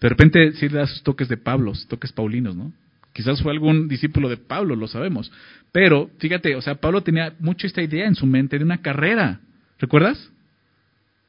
[0.00, 2.72] De repente sí le da sus toques de Pablo, toques paulinos, ¿no?
[3.14, 5.32] Quizás fue algún discípulo de Pablo, lo sabemos.
[5.72, 9.40] Pero, fíjate, o sea, Pablo tenía mucho esta idea en su mente de una carrera.
[9.78, 10.30] ¿Recuerdas?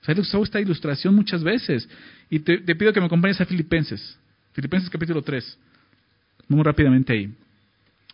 [0.01, 1.87] O sea, él usó esta ilustración muchas veces.
[2.29, 4.19] Y te, pido que me acompañes a Filipenses.
[4.51, 5.57] Filipenses capítulo 3.
[6.49, 7.33] Muy rápidamente ahí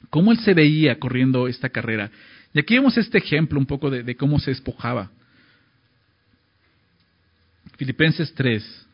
[0.09, 2.11] cómo él se veía corriendo esta carrera.
[2.53, 5.09] Y aquí vemos este ejemplo un poco de, cómo se despojaba.
[7.77, 8.87] Filipenses 3,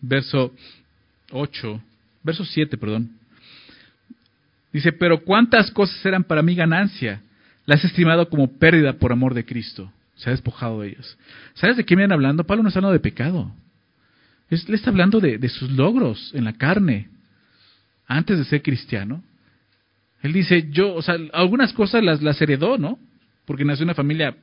[0.00, 0.54] verso
[1.32, 1.82] 8,
[2.22, 3.10] verso 7, perdón.
[4.72, 7.20] Dice, pero cuántas cosas eran para mí ganancia,
[7.66, 9.92] las he estimado como pérdida por amor de Cristo.
[10.16, 11.18] Se ha despojado de ellas.
[11.54, 12.44] ¿Sabes de qué vienen hablando?
[12.44, 13.52] Pablo no está hablando de pecado.
[14.48, 17.08] le está hablando de sus logros en la carne,
[18.06, 19.22] antes de ser cristiano,
[20.22, 22.98] él dice, yo, o sea, algunas cosas las, las heredó, ¿no?
[23.44, 24.34] Porque nació en una familia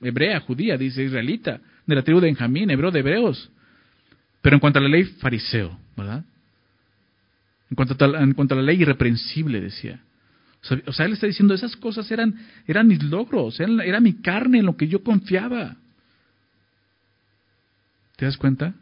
[0.00, 3.50] hebrea, judía, dice israelita, de la tribu de Benjamín, hebreo de hebreos.
[4.42, 6.24] Pero en cuanto a la ley, fariseo, ¿verdad?
[7.70, 10.00] En cuanto a, en cuanto a la ley, irreprensible, decía.
[10.86, 12.34] O sea, él está diciendo, esas cosas eran,
[12.66, 15.76] eran mis logros, era mi carne en lo que yo confiaba.
[18.16, 18.74] ¿Te das cuenta?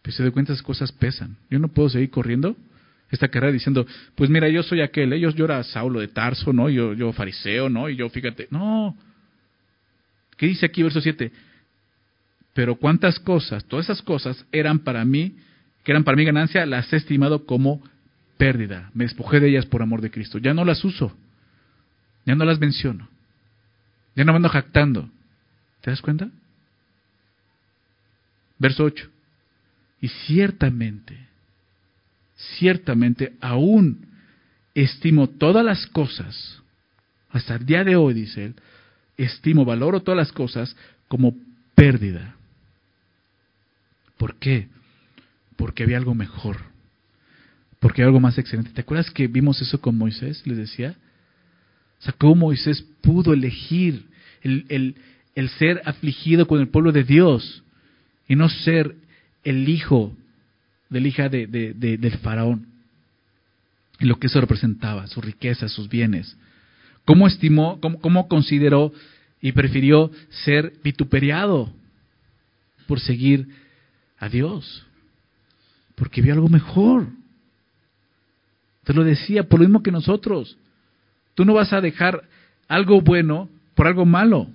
[0.00, 1.36] Pues se da cuenta, esas cosas pesan.
[1.50, 2.56] Yo no puedo seguir corriendo
[3.14, 5.38] esta carrera diciendo, pues mira, yo soy aquel, ellos ¿eh?
[5.38, 6.68] yo era Saulo de Tarso, ¿no?
[6.68, 7.88] Yo, yo fariseo, ¿no?
[7.88, 8.96] Y yo, fíjate, no.
[10.36, 11.30] ¿Qué dice aquí verso 7?
[12.54, 15.36] Pero cuántas cosas, todas esas cosas eran para mí,
[15.82, 17.82] que eran para mi ganancia, las he estimado como
[18.36, 18.90] pérdida.
[18.94, 20.38] Me despojé de ellas por amor de Cristo.
[20.38, 21.16] Ya no las uso.
[22.24, 23.08] Ya no las menciono.
[24.16, 25.10] Ya no me ando jactando.
[25.80, 26.28] ¿Te das cuenta?
[28.58, 29.10] Verso 8.
[30.00, 31.18] Y ciertamente,
[32.36, 34.06] ciertamente aún
[34.74, 36.62] estimo todas las cosas,
[37.30, 38.54] hasta el día de hoy, dice él,
[39.16, 40.76] estimo, valoro todas las cosas
[41.08, 41.34] como
[41.74, 42.36] pérdida.
[44.16, 44.68] ¿Por qué?
[45.56, 46.58] Porque había algo mejor,
[47.80, 48.70] porque había algo más excelente.
[48.72, 50.46] ¿Te acuerdas que vimos eso con Moisés?
[50.46, 50.96] Les decía.
[52.06, 54.06] O cómo Moisés pudo elegir
[54.42, 54.96] el, el,
[55.34, 57.62] el ser afligido con el pueblo de Dios
[58.28, 58.94] y no ser
[59.42, 60.14] el hijo
[60.94, 62.68] del hija de, del faraón.
[63.98, 66.36] Y lo que eso representaba, su riqueza, sus bienes.
[67.04, 68.92] ¿Cómo estimó, cómo, cómo consideró
[69.40, 70.12] y prefirió
[70.44, 71.72] ser vituperiado
[72.86, 73.48] por seguir
[74.18, 74.86] a Dios?
[75.96, 77.08] Porque vio algo mejor.
[78.84, 80.56] Te lo decía, por lo mismo que nosotros.
[81.34, 82.22] Tú no vas a dejar
[82.68, 84.46] algo bueno por algo malo.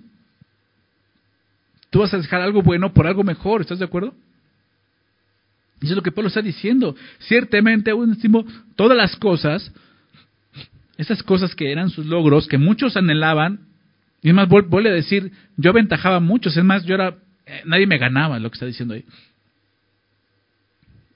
[1.89, 4.13] Tú vas a dejar algo bueno por algo mejor, ¿estás de acuerdo?
[5.81, 6.95] Eso es lo que Pablo está diciendo.
[7.19, 9.71] Ciertamente, aún estimo todas las cosas,
[10.97, 13.67] esas cosas que eran sus logros, que muchos anhelaban,
[14.21, 17.15] y es más, vuelve a decir, yo aventajaba muchos, es más, yo era,
[17.45, 19.05] eh, nadie me ganaba, lo que está diciendo ahí.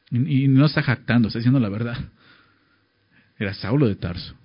[0.10, 1.98] Y, y no está jactando, está diciendo la verdad.
[3.38, 4.36] Era Saulo de Tarso.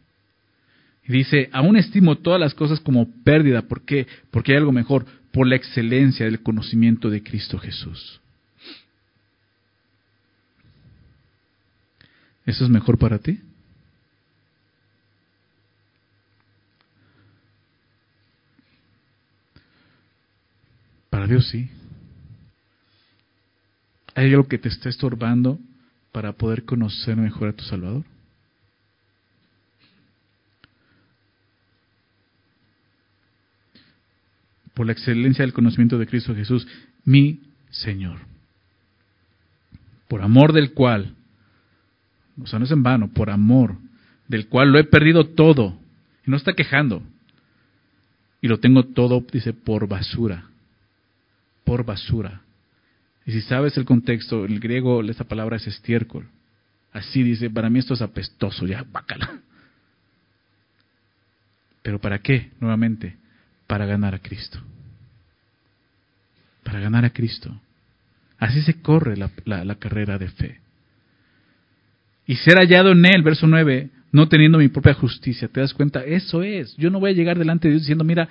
[1.06, 3.62] Y dice, aún estimo todas las cosas como pérdida.
[3.62, 4.06] ¿Por qué?
[4.30, 8.20] Porque hay algo mejor, por la excelencia del conocimiento de Cristo Jesús.
[12.48, 13.38] ¿Eso es mejor para ti?
[21.10, 21.70] Para Dios sí.
[24.14, 25.58] ¿Hay algo que te está estorbando
[26.10, 28.04] para poder conocer mejor a tu Salvador?
[34.72, 36.66] Por la excelencia del conocimiento de Cristo Jesús,
[37.04, 38.20] mi Señor.
[40.08, 41.14] Por amor del cual
[42.42, 43.76] o sea, no es en vano, por amor,
[44.28, 45.78] del cual lo he perdido todo.
[46.26, 47.02] Y no está quejando.
[48.40, 50.44] Y lo tengo todo, dice, por basura.
[51.64, 52.42] Por basura.
[53.26, 56.28] Y si sabes el contexto, el griego esa palabra es estiércol.
[56.92, 59.40] Así dice, para mí esto es apestoso, ya, bácala.
[61.82, 62.50] ¿Pero para qué?
[62.60, 63.16] Nuevamente,
[63.66, 64.60] para ganar a Cristo.
[66.62, 67.60] Para ganar a Cristo.
[68.38, 70.60] Así se corre la carrera de fe
[72.28, 75.48] y ser hallado en él, verso 9, no teniendo mi propia justicia.
[75.48, 76.04] ¿Te das cuenta?
[76.04, 76.76] Eso es.
[76.76, 78.28] Yo no voy a llegar delante de Dios diciendo, mira,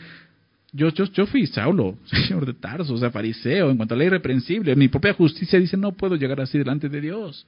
[0.71, 4.03] yo, yo, yo fui Saulo, señor de Tarso, o sea, fariseo, en cuanto a la
[4.03, 4.75] irreprensible.
[4.75, 7.47] Mi propia justicia dice, no puedo llegar así delante de Dios.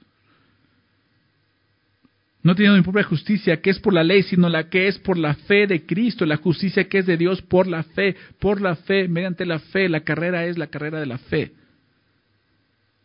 [2.42, 5.18] No teniendo mi propia justicia, que es por la ley, sino la que es por
[5.18, 8.74] la fe de Cristo, la justicia que es de Dios por la fe, por la
[8.74, 9.88] fe, mediante la fe.
[9.88, 11.52] La carrera es la carrera de la fe,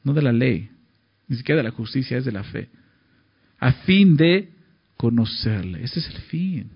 [0.03, 0.71] no de la ley,
[1.27, 2.69] ni siquiera de la justicia, es de la fe
[3.59, 4.49] a fin de
[4.97, 5.83] conocerle.
[5.83, 6.69] Ese es el fin,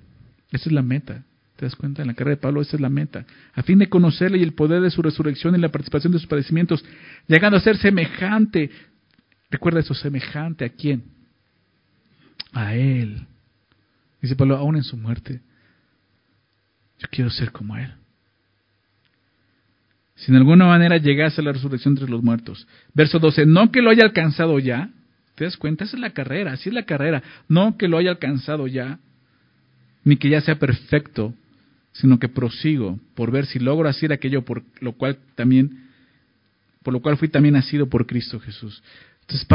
[0.51, 1.23] esa es la meta.
[1.55, 2.01] ¿Te das cuenta?
[2.01, 3.25] En la carrera de Pablo esa es la meta.
[3.53, 6.27] A fin de conocerle y el poder de su resurrección y la participación de sus
[6.27, 6.83] padecimientos,
[7.27, 8.69] llegando a ser semejante.
[9.51, 11.03] Recuerda eso, semejante a quién?
[12.53, 13.25] A Él.
[14.21, 15.41] Dice Pablo, aún en su muerte,
[16.99, 17.93] yo quiero ser como Él.
[20.15, 22.67] Si en alguna manera llegase a la resurrección entre los muertos.
[22.93, 24.89] Verso 12, no que lo haya alcanzado ya,
[25.39, 25.85] ¿Te das cuenta?
[25.85, 27.23] Esa es la carrera, así es la carrera.
[27.47, 28.99] No que lo haya alcanzado ya,
[30.03, 31.33] ni que ya sea perfecto,
[31.93, 35.87] sino que prosigo por ver si logro hacer aquello por lo cual también,
[36.83, 38.83] por lo cual fui también nacido por Cristo Jesús.
[39.21, 39.47] Entonces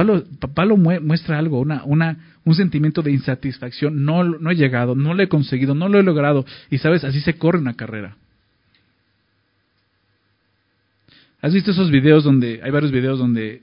[0.55, 2.16] Pablo, muestra algo, una, una,
[2.47, 4.07] un sentimiento de insatisfacción.
[4.07, 6.47] No, no he llegado, no lo he conseguido, no lo he logrado.
[6.70, 8.16] Y sabes, así se corre una carrera.
[11.43, 13.61] ¿Has visto esos videos donde, hay varios videos donde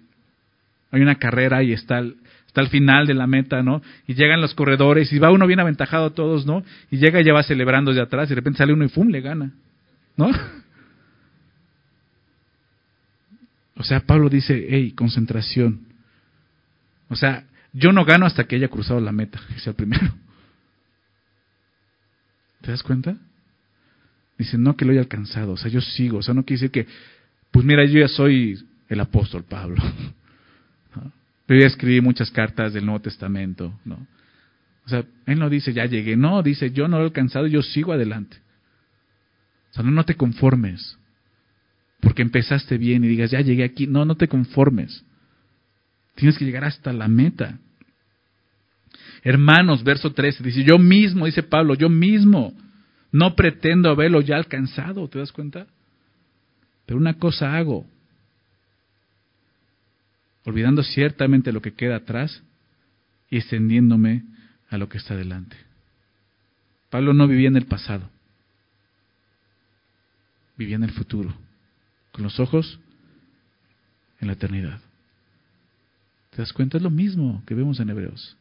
[0.91, 3.81] hay una carrera y está, el final de la meta, ¿no?
[4.07, 6.63] Y llegan los corredores y va uno bien aventajado a todos, ¿no?
[6.89, 9.07] Y llega y ya va celebrando de atrás y de repente sale uno y ¡fum!
[9.07, 9.51] le gana,
[10.17, 10.29] ¿no?
[13.77, 15.87] O sea, Pablo dice, hey, concentración.
[17.09, 20.05] O sea, yo no gano hasta que haya cruzado la meta, que sea el primero.
[22.61, 23.17] ¿Te das cuenta?
[24.37, 26.71] Dice, no que lo haya alcanzado, o sea, yo sigo, o sea, no quiere decir
[26.71, 26.85] que,
[27.49, 29.81] pues mira, yo ya soy el apóstol Pablo.
[31.51, 34.07] Yo ya escribí muchas cartas del Nuevo Testamento, ¿no?
[34.85, 37.61] O sea, él no dice, ya llegué, no, dice, yo no lo he alcanzado, yo
[37.61, 38.37] sigo adelante.
[39.69, 40.97] O sea, no, no te conformes,
[41.99, 45.03] porque empezaste bien y digas, ya llegué aquí, no, no te conformes.
[46.15, 47.59] Tienes que llegar hasta la meta.
[49.21, 52.53] Hermanos, verso 13, dice, yo mismo, dice Pablo, yo mismo
[53.11, 55.67] no pretendo haberlo ya alcanzado, ¿te das cuenta?
[56.85, 57.85] Pero una cosa hago,
[60.45, 62.43] olvidando ciertamente lo que queda atrás
[63.29, 64.23] y extendiéndome
[64.69, 65.57] a lo que está delante.
[66.89, 68.09] Pablo no vivía en el pasado,
[70.57, 71.33] vivía en el futuro,
[72.11, 72.79] con los ojos
[74.19, 74.79] en la eternidad.
[76.31, 76.77] ¿Te das cuenta?
[76.77, 78.37] Es lo mismo que vemos en Hebreos.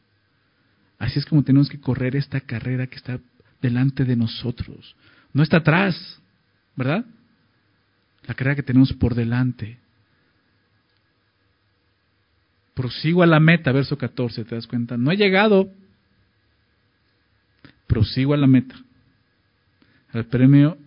[0.97, 3.19] Así es como tenemos que correr esta carrera que está
[3.61, 4.95] delante de nosotros.
[5.33, 6.21] No está atrás,
[6.75, 7.05] ¿verdad?
[8.23, 9.77] La carrera que tenemos por delante.
[12.73, 14.97] Prosigo a la meta, verso 14, ¿te das cuenta?
[14.97, 15.69] No he llegado.
[17.87, 18.75] Prosigo a la meta.
[20.13, 20.77] Al premio,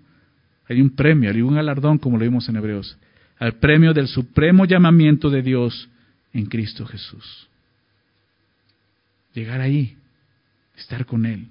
[0.68, 2.96] hay un premio, hay un galardón, como lo vimos en Hebreos.
[3.38, 5.88] Al premio del supremo llamamiento de Dios
[6.32, 7.48] en Cristo Jesús.
[9.34, 9.96] Llegar ahí,
[10.76, 11.48] estar con Él.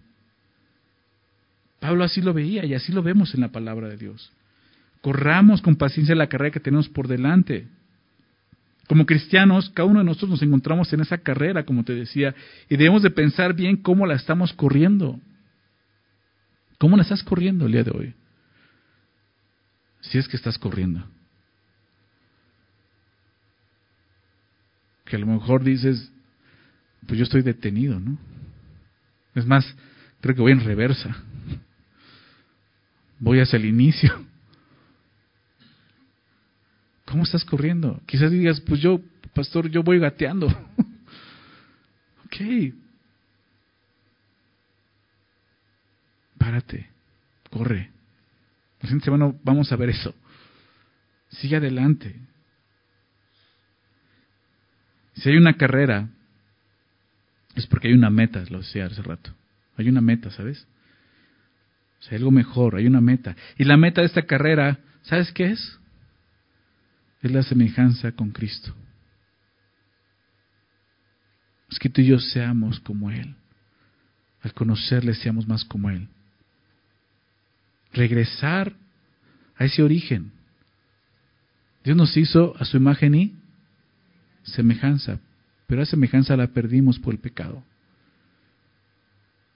[1.79, 4.31] Pablo así lo veía y así lo vemos en la palabra de Dios.
[5.01, 7.67] Corramos con paciencia la carrera que tenemos por delante.
[8.87, 12.35] Como cristianos, cada uno de nosotros nos encontramos en esa carrera, como te decía,
[12.69, 15.19] y debemos de pensar bien cómo la estamos corriendo.
[16.77, 18.13] ¿Cómo la estás corriendo el día de hoy?
[20.01, 21.05] Si es que estás corriendo.
[25.13, 26.11] que a lo mejor dices,
[27.05, 28.17] pues yo estoy detenido, ¿no?
[29.35, 29.63] Es más,
[30.21, 31.15] creo que voy en reversa.
[33.19, 34.25] Voy hacia el inicio.
[37.13, 38.01] ¿Cómo estás corriendo?
[38.07, 38.99] Quizás digas, pues yo,
[39.35, 40.47] pastor, yo voy gateando.
[42.25, 42.73] ok.
[46.39, 46.89] Párate,
[47.51, 47.91] corre.
[48.81, 50.15] La siguiente semana vamos a ver eso.
[51.29, 52.19] Sigue adelante.
[55.13, 56.09] Si hay una carrera,
[57.53, 59.29] es porque hay una meta, lo decía hace rato.
[59.77, 60.65] Hay una meta, ¿sabes?
[61.99, 63.35] O sea, algo mejor, hay una meta.
[63.59, 65.79] Y la meta de esta carrera, ¿sabes qué es?
[67.23, 68.75] Es la semejanza con Cristo.
[71.71, 73.33] Es que tú y yo seamos como Él.
[74.41, 76.09] Al conocerle seamos más como Él.
[77.93, 78.73] Regresar
[79.55, 80.33] a ese origen.
[81.85, 83.35] Dios nos hizo a su imagen y
[84.43, 85.19] semejanza,
[85.65, 87.63] pero esa semejanza la perdimos por el pecado.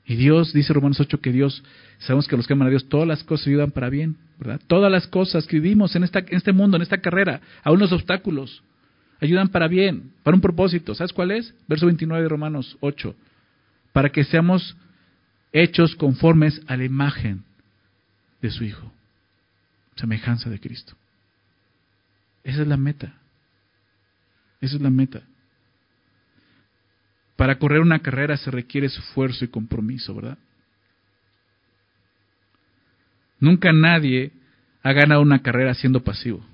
[0.10, 1.62] Y Dios, dice Romanos 8, que Dios,
[2.00, 4.62] sabemos que los que aman a Dios, todas las cosas ayudan para bien, ¿verdad?
[4.66, 7.92] Todas las cosas que vivimos en, esta, en este mundo, en esta carrera, aún los
[7.92, 8.64] obstáculos,
[9.20, 10.96] ayudan para bien, para un propósito.
[10.96, 11.54] ¿Sabes cuál es?
[11.68, 13.14] Verso 29 de Romanos 8.
[13.92, 14.78] Para que seamos
[15.52, 17.44] hechos conformes a la imagen
[18.42, 18.94] de su Hijo,
[19.98, 20.96] semejanza de Cristo.
[22.46, 23.14] Esa es la meta.
[24.62, 25.22] Esa es la meta.
[27.48, 30.38] Para correr una carrera se requiere esfuerzo y compromiso, ¿verdad?
[33.40, 34.34] Nunca nadie
[34.84, 36.46] ha ganado una carrera siendo pasivo.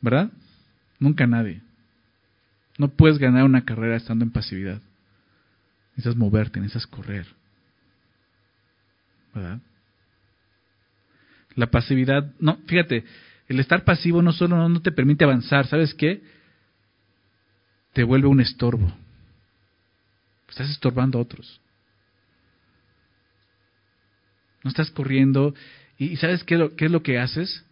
[0.00, 0.30] ¿Verdad?
[1.00, 1.62] Nunca nadie.
[2.78, 4.80] No puedes ganar una carrera estando en pasividad.
[5.96, 7.26] Necesitas moverte, necesitas correr.
[9.34, 9.58] ¿Verdad?
[11.56, 13.04] La pasividad, no, fíjate,
[13.48, 16.35] el estar pasivo no solo no te permite avanzar, ¿sabes qué?
[17.96, 18.92] Te vuelve un estorbo.
[20.50, 21.62] Estás estorbando a otros.
[24.62, 25.54] No estás corriendo.
[25.96, 27.64] ¿Y sabes qué, es lo que haces?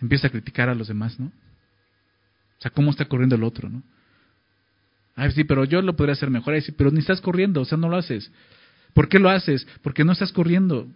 [0.00, 1.26] Empieza a criticar a los demás, ¿no?
[1.26, 3.84] O sea, ¿cómo está corriendo el otro, no?
[5.14, 6.54] Ay, sí, pero yo lo podría hacer mejor.
[6.54, 8.32] Ay, sí, pero ni estás corriendo, o sea, no lo haces.
[8.92, 9.68] ¿Por qué lo haces?
[9.82, 10.88] Porque no estás corriendo.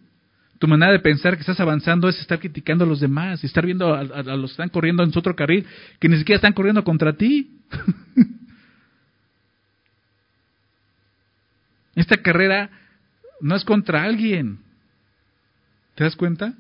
[0.59, 3.65] Tu manera de pensar que estás avanzando es estar criticando a los demás, y estar
[3.65, 5.65] viendo a, los que están corriendo en su otro carril,
[6.01, 7.61] que ni siquiera están corriendo contra ti.
[11.99, 12.71] Esta carrera
[13.41, 14.61] no es contra alguien.
[15.97, 16.55] ¿Te das cuenta?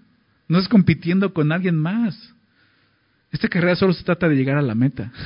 [0.49, 2.35] No es compitiendo con alguien más.
[3.31, 5.13] Esta carrera solo se trata de llegar a la meta.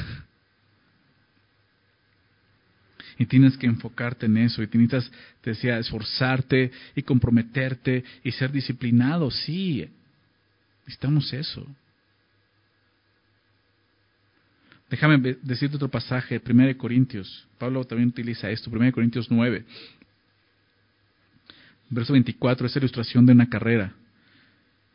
[3.19, 4.63] Y tienes que enfocarte en eso.
[4.63, 9.31] Y tienes, te decía, esforzarte y comprometerte y ser disciplinado.
[9.31, 9.89] Sí,
[10.81, 11.65] necesitamos eso.
[14.91, 17.47] Déjame decirte otro pasaje, 1 Corintios.
[17.59, 19.65] Pablo también utiliza esto, 1 Corintios 9.
[21.93, 23.93] Verso 24, es ilustración de una carrera.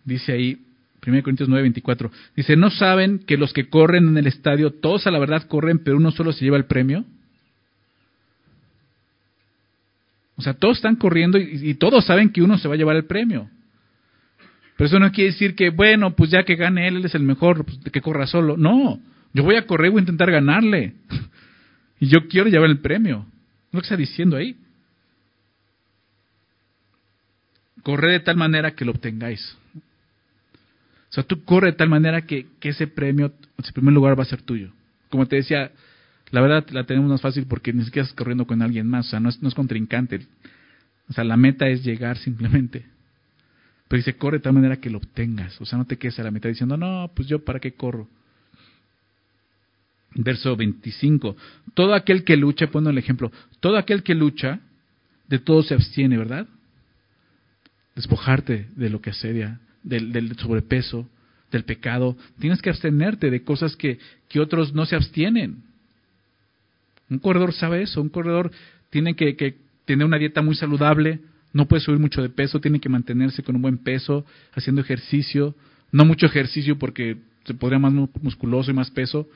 [0.03, 0.57] Dice ahí,
[1.05, 2.11] 1 Corintios 9, 24.
[2.35, 5.77] Dice, ¿no saben que los que corren en el estadio, todos a la verdad corren,
[5.77, 7.05] pero uno solo se lleva el premio?
[10.37, 13.05] O sea, todos están corriendo y, todos saben que uno se va a llevar el
[13.05, 13.47] premio.
[14.75, 17.23] Pero eso no quiere decir que, bueno, pues ya que gane él, él es el
[17.23, 18.57] mejor, pues, que corra solo.
[18.57, 18.99] No,
[19.33, 20.93] yo voy a correr, voy a intentar ganarle.
[21.99, 23.25] Y yo quiero llevar el premio.
[23.71, 24.55] ¿No lo que está diciendo ahí?
[27.87, 29.55] Corre de tal manera que lo obtengáis.
[31.09, 34.25] O sea, tú corre de tal manera que, ese premio, ese primer lugar va a
[34.25, 34.73] ser tuyo.
[35.07, 35.71] Como te decía,
[36.31, 39.07] la verdad la tenemos más fácil porque ni siquiera estás corriendo con alguien más.
[39.07, 40.27] O sea, no es, no es contrincante.
[41.07, 42.85] O sea, la meta es llegar simplemente.
[43.87, 45.61] Pero dice, corre de tal manera que lo obtengas.
[45.61, 48.09] O sea, no te quedes a la mitad diciendo, no, pues yo para qué corro.
[50.13, 51.37] Verso 25.
[51.73, 53.31] Todo aquel que lucha, poniendo el ejemplo,
[53.61, 54.59] todo aquel que lucha,
[55.29, 56.49] de todo se abstiene, ¿verdad?
[57.97, 61.09] Despojarte de lo que asedia, del, sobrepeso,
[61.51, 62.15] del pecado.
[62.39, 65.63] Tienes que abstenerte de cosas que, que otros no se abstienen.
[67.09, 68.01] Un corredor sabe eso.
[68.01, 68.51] Un corredor
[68.89, 71.19] tiene que, que tener una dieta muy saludable,
[71.53, 75.55] no puede subir mucho de peso, tiene que mantenerse con un buen peso, haciendo ejercicio,
[75.91, 79.27] no mucho ejercicio porque se podría más musculoso y más peso,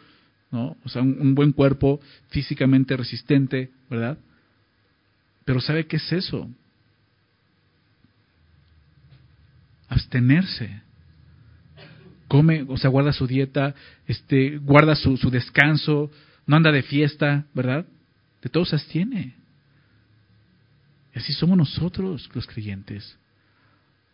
[0.51, 0.75] ¿no?
[0.83, 4.17] O sea, un, buen cuerpo físicamente resistente, ¿verdad?
[5.45, 6.49] Pero ¿sabe qué es eso?
[9.91, 10.81] Abstenerse.
[12.29, 13.75] Come, o sea, guarda su dieta,
[14.07, 16.09] este, guarda su, su descanso,
[16.47, 17.85] no anda de fiesta, ¿verdad?
[18.41, 19.35] De todo se abstiene.
[21.13, 23.17] Y así somos nosotros los creyentes.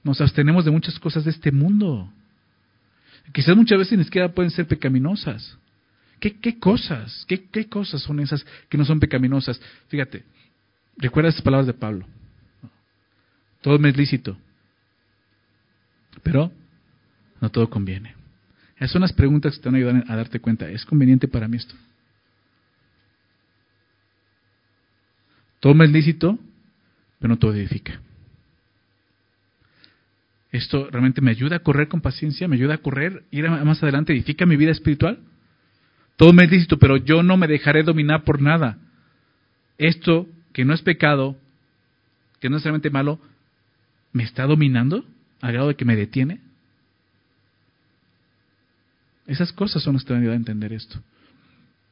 [0.04, 2.12] Nos abstenemos de muchas cosas de este mundo.
[3.32, 5.58] Quizás muchas veces ni siquiera pueden ser pecaminosas.
[6.20, 7.24] ¿Qué, qué cosas?
[7.28, 9.62] ¿Qué, ¿Qué cosas son esas que no son pecaminosas?
[9.90, 10.24] Fíjate,
[10.98, 12.08] recuerda esas palabras de Pablo.
[13.62, 14.38] Todo me es lícito,
[16.24, 16.52] pero
[17.42, 18.16] no todo conviene.
[18.78, 20.70] Esas son las preguntas que te van a ayudar a darte cuenta.
[20.70, 21.76] ¿Es conveniente para mí esto?
[25.60, 26.38] Todo me es lícito,
[27.20, 28.00] pero no todo edifica.
[30.52, 34.14] Esto realmente me ayuda a correr con paciencia, me ayuda a correr, ir más adelante,
[34.14, 35.20] edifica mi vida espiritual.
[36.16, 38.78] Todo me es lícito, pero yo no me dejaré dominar por nada.
[39.78, 41.36] Esto, que no es pecado,
[42.40, 43.20] que no es realmente malo,
[44.14, 45.04] ¿me está dominando
[45.42, 46.42] al grado de que me detiene?
[49.28, 51.00] Esas cosas son las que van a ayudar a entender esto.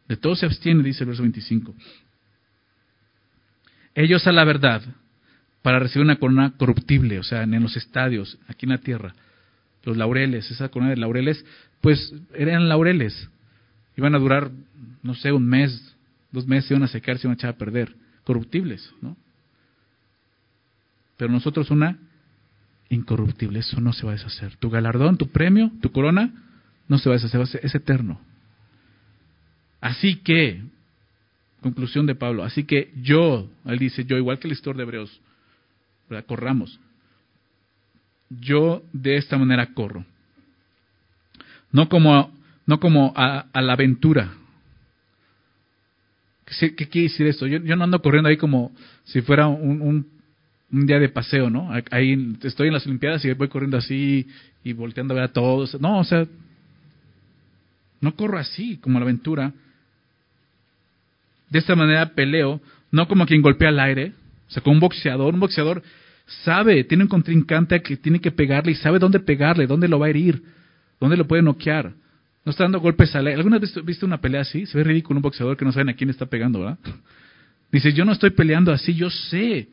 [0.07, 1.73] De todo se abstiene, dice el verso 25.
[3.95, 4.81] Ellos a la verdad
[5.61, 9.15] para recibir una corona corruptible, o sea, en los estadios, aquí en la tierra.
[9.83, 11.43] Los laureles, esa corona de laureles,
[11.81, 13.29] pues eran laureles.
[13.97, 14.51] Iban a durar,
[15.01, 15.95] no sé, un mes,
[16.31, 17.95] dos meses, iban a secarse, iban a echar a perder.
[18.23, 19.17] Corruptibles, ¿no?
[21.17, 21.97] Pero nosotros una
[22.89, 24.55] incorruptible, eso no se va a deshacer.
[24.57, 26.31] Tu galardón, tu premio, tu corona,
[26.88, 28.19] no se va a deshacer, es eterno.
[29.81, 30.63] Así que,
[31.61, 35.21] conclusión de Pablo, así que yo, él dice yo, igual que el historiador de Hebreos,
[36.27, 36.79] corramos.
[38.29, 40.05] Yo de esta manera corro.
[41.71, 42.31] No como,
[42.65, 44.33] no como a, la aventura.
[46.45, 47.47] ¿Qué, quiere decir esto?
[47.47, 48.71] Yo, no ando corriendo ahí como
[49.03, 50.07] si fuera un, un,
[50.70, 51.72] día de paseo, ¿no?
[51.91, 54.28] Ahí estoy en las Olimpiadas y voy corriendo así
[54.63, 55.80] y volteando a ver a todos.
[55.80, 56.26] No, o sea,
[58.01, 59.53] no corro así como la aventura.
[61.49, 62.59] De esta manera peleo,
[62.91, 64.13] no como quien golpea el aire,
[64.47, 65.84] o sea, con un boxeador, un boxeador
[66.43, 70.07] sabe, tiene un contrincante que tiene que pegarle y sabe dónde pegarle, dónde lo va
[70.07, 70.41] a herir,
[70.99, 71.93] dónde lo puede noquear.
[72.43, 73.38] No está dando golpes al aire.
[73.38, 74.66] ¿Alguna vez viste una pelea así?
[74.66, 76.78] Se ve ridículo un boxeador que no saben a quién está pegando, ¿verdad?
[77.72, 79.68] Dice, yo no estoy peleando así, yo sé.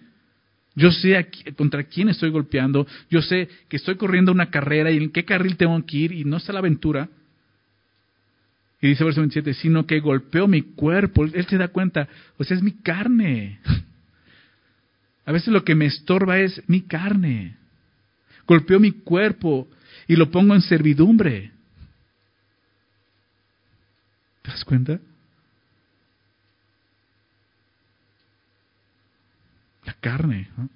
[0.75, 2.87] Yo sé contra quién estoy golpeando.
[3.11, 6.25] Yo sé que estoy corriendo una carrera y en qué carril tengo que ir y
[6.25, 7.09] no está la aventura.
[8.81, 11.25] Y dice verso 27, sino que golpeo mi cuerpo.
[11.25, 13.61] Él se da cuenta, o sea, es mi carne.
[15.25, 17.57] A veces lo que me estorba es mi carne.
[18.47, 19.69] Golpeo mi cuerpo
[20.09, 21.53] y lo pongo en servidumbre.
[24.43, 24.99] ¿Te das cuenta?
[29.85, 30.51] La carne.
[30.59, 30.69] ¿no?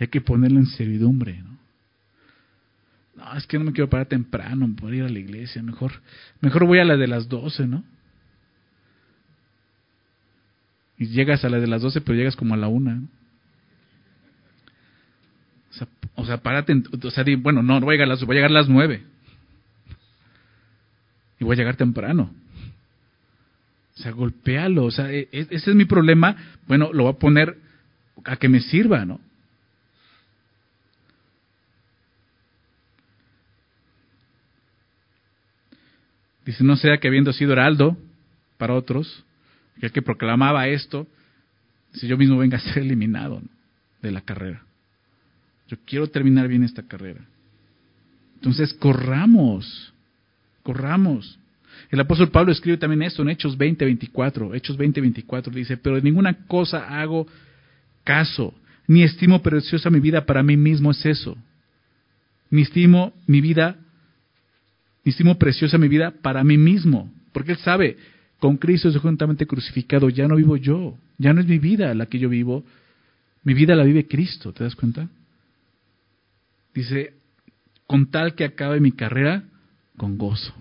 [0.00, 1.40] Y hay que ponerla en servidumbre.
[1.42, 1.58] ¿no?
[3.18, 5.62] no, es que no me quiero parar temprano por ir a la iglesia.
[5.62, 5.92] Mejor,
[6.40, 7.84] mejor voy a la de las doce, ¿no?
[10.98, 13.00] Y llegas a la de las 12, pero llegas como a la una.
[15.70, 18.38] O sea, o párate, o sea, bueno, no, voy a llegar a las, voy a
[18.38, 19.04] llegar a las 9.
[21.38, 22.34] Y voy a llegar temprano.
[23.98, 24.84] O sea, golpéalo.
[24.84, 26.36] O sea, e, e, ese es mi problema.
[26.68, 27.58] Bueno, lo voy a poner
[28.24, 29.20] a que me sirva, ¿no?
[36.46, 37.98] Dice, no sea que habiendo sido heraldo
[38.56, 39.24] para otros,
[39.80, 41.06] el que proclamaba esto,
[41.92, 43.42] si yo mismo venga a ser eliminado
[44.00, 44.62] de la carrera.
[45.66, 47.20] Yo quiero terminar bien esta carrera.
[48.36, 49.92] Entonces, corramos,
[50.62, 51.38] corramos.
[51.90, 54.54] El apóstol Pablo escribe también esto en Hechos 20, 24.
[54.54, 57.26] Hechos 20, 24 dice, pero de ninguna cosa hago
[58.04, 58.54] caso,
[58.86, 61.36] ni estimo preciosa mi vida para mí mismo es eso.
[62.50, 63.76] Ni estimo mi vida
[65.04, 67.96] y estimo preciosa mi vida para mí mismo, porque Él sabe,
[68.38, 72.06] con Cristo es juntamente crucificado, ya no vivo yo, ya no es mi vida la
[72.06, 72.64] que yo vivo,
[73.44, 75.08] mi vida la vive Cristo, ¿te das cuenta?
[76.74, 77.14] Dice,
[77.86, 79.44] con tal que acabe mi carrera
[79.96, 80.54] con gozo.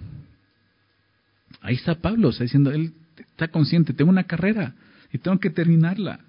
[1.67, 4.73] Ahí está Pablo, está diciendo, él está consciente, tengo una carrera
[5.11, 6.21] y tengo que terminarla.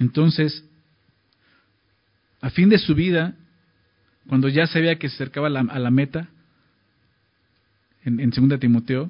[0.00, 0.64] Entonces,
[2.40, 3.36] a fin de su vida,
[4.26, 6.26] cuando ya sabía que se acercaba a la, meta,
[8.04, 9.08] en, en 2 Timoteo,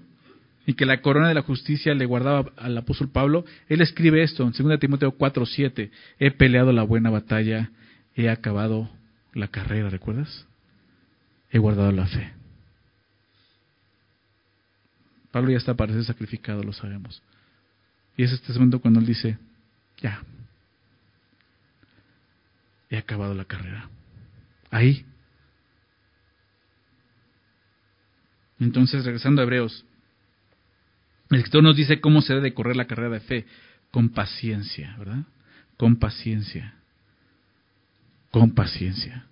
[0.67, 4.43] y que la corona de la justicia le guardaba al apóstol Pablo, él escribe esto
[4.43, 7.71] en 2 Timoteo 4:7, he peleado la buena batalla,
[8.15, 8.91] he acabado
[9.33, 10.47] la carrera, ¿recuerdas?
[11.57, 12.35] He guardado la fe.
[15.31, 17.23] Pablo ya está para ser sacrificado, lo sabemos.
[18.15, 19.39] Y es este momento cuando él dice,
[19.97, 20.23] ya,
[22.91, 23.89] he acabado la carrera.
[24.71, 25.07] Ahí.
[28.61, 29.87] Entonces, regresando a Hebreos,
[31.31, 33.47] el escritor nos dice cómo se debe correr la carrera de fe.
[33.91, 35.25] Con paciencia, ¿verdad?
[35.79, 36.75] Con paciencia.
[38.31, 39.25] Con paciencia.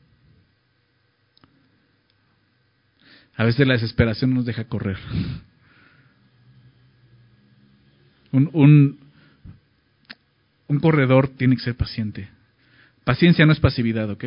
[3.36, 4.98] A veces la desesperación nos deja correr.
[8.30, 8.98] Un,
[10.68, 12.28] un, corredor tiene que ser paciente.
[13.04, 14.24] Paciencia no es pasividad, ¿ok?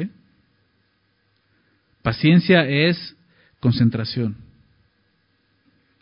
[2.01, 3.15] Paciencia es
[3.59, 4.37] concentración,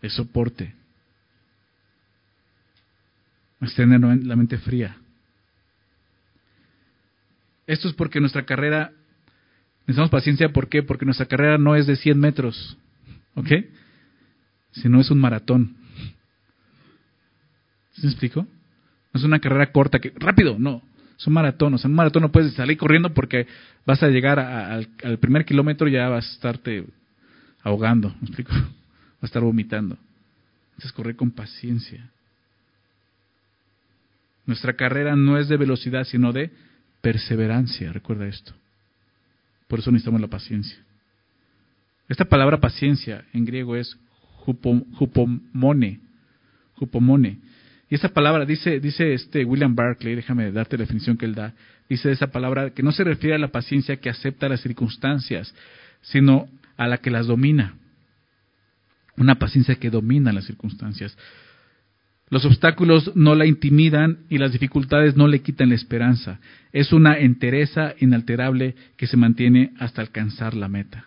[0.01, 0.75] es soporte,
[3.61, 4.97] es tener la mente fría.
[7.65, 8.91] Esto es porque nuestra carrera,
[9.81, 10.83] necesitamos paciencia, ¿por qué?
[10.83, 12.77] Porque nuestra carrera no es de 100 metros,
[13.35, 13.51] ¿ok?
[14.71, 15.75] Sino es un maratón.
[17.93, 18.41] ¿Se me explico?
[18.41, 20.81] No es una carrera corta que, rápido, no.
[21.17, 23.47] Es un maratón, o sea, en un maratón no puedes salir corriendo porque
[23.85, 24.87] vas a llegar al,
[25.19, 26.85] primer kilómetro y ya vas a estarte
[27.63, 28.51] ahogando, ¿me explico?
[29.15, 29.97] Vas a estar vomitando.
[30.71, 32.11] Entonces correr con paciencia.
[34.45, 36.51] Nuestra carrera no es de velocidad, sino de
[37.01, 38.53] perseverancia, recuerda esto.
[39.67, 40.77] Por eso necesitamos la paciencia.
[42.07, 43.97] Esta palabra paciencia en griego es
[44.45, 45.99] hupomone,
[47.89, 51.53] y esa palabra dice, dice este William Barclay, déjame darte la definición que él da,
[51.87, 55.53] dice esa palabra que no se refiere a la paciencia que acepta las circunstancias,
[56.01, 56.47] sino
[56.77, 57.75] a la que las domina.
[59.17, 61.15] Una paciencia que domina las circunstancias.
[62.29, 66.39] Los obstáculos no la intimidan y las dificultades no le quitan la esperanza.
[66.73, 71.05] Es una entereza inalterable que se mantiene hasta alcanzar la meta.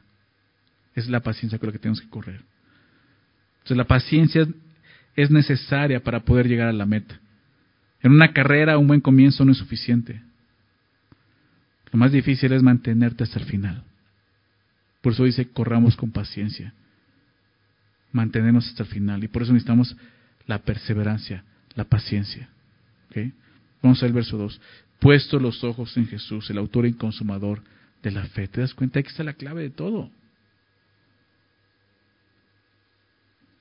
[0.99, 2.40] Es la paciencia con la que tenemos que correr.
[3.59, 4.49] Entonces la paciencia
[5.14, 7.20] es necesaria para poder llegar a la meta.
[8.03, 10.20] En una carrera un buen comienzo no es suficiente.
[11.92, 13.84] Lo más difícil es mantenerte hasta el final.
[15.01, 16.72] Por eso dice, corramos con paciencia.
[18.11, 19.22] Mantenernos hasta el final.
[19.22, 19.96] Y por eso necesitamos
[20.46, 21.44] la perseverancia,
[21.76, 22.49] la paciencia.
[23.82, 24.61] Vamos al verso 2.
[24.99, 27.62] Puesto los ojos en Jesús, el autor y consumador
[28.03, 28.49] de la fe.
[28.49, 28.99] ¿Te das cuenta?
[28.99, 30.11] Aquí está la clave de todo.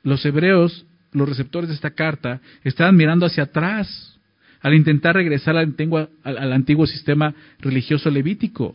[0.08, 4.18] Los hebreos los receptores de esta carta estaban mirando hacia atrás
[4.62, 8.74] al intentar regresar al antiguo, al, antiguo sistema religioso levítico.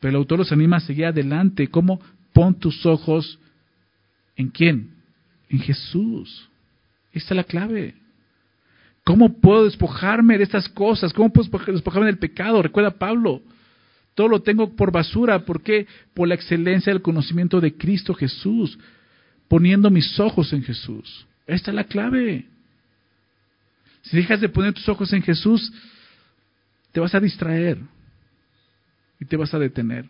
[0.00, 1.68] Pero el autor los anima a seguir adelante.
[1.68, 2.00] ¿Cómo?
[2.32, 3.38] Pon tus ojos
[4.34, 4.90] en quién?
[5.48, 6.48] En Jesús.
[7.12, 7.94] Esta es la clave.
[9.04, 11.12] ¿Cómo puedo despojarme de estas cosas?
[11.12, 12.60] ¿Cómo puedo despojarme del pecado?
[12.60, 13.40] Recuerda Pablo.
[14.16, 15.44] Todo lo tengo por basura.
[15.44, 15.86] ¿Por qué?
[16.12, 18.76] Por la excelencia del conocimiento de Cristo Jesús
[19.52, 21.26] poniendo mis ojos en Jesús.
[21.46, 22.46] Esta es la clave.
[24.00, 25.70] Si dejas de poner tus ojos en Jesús,
[26.90, 27.76] te vas a distraer
[29.20, 30.06] y te vas a detener.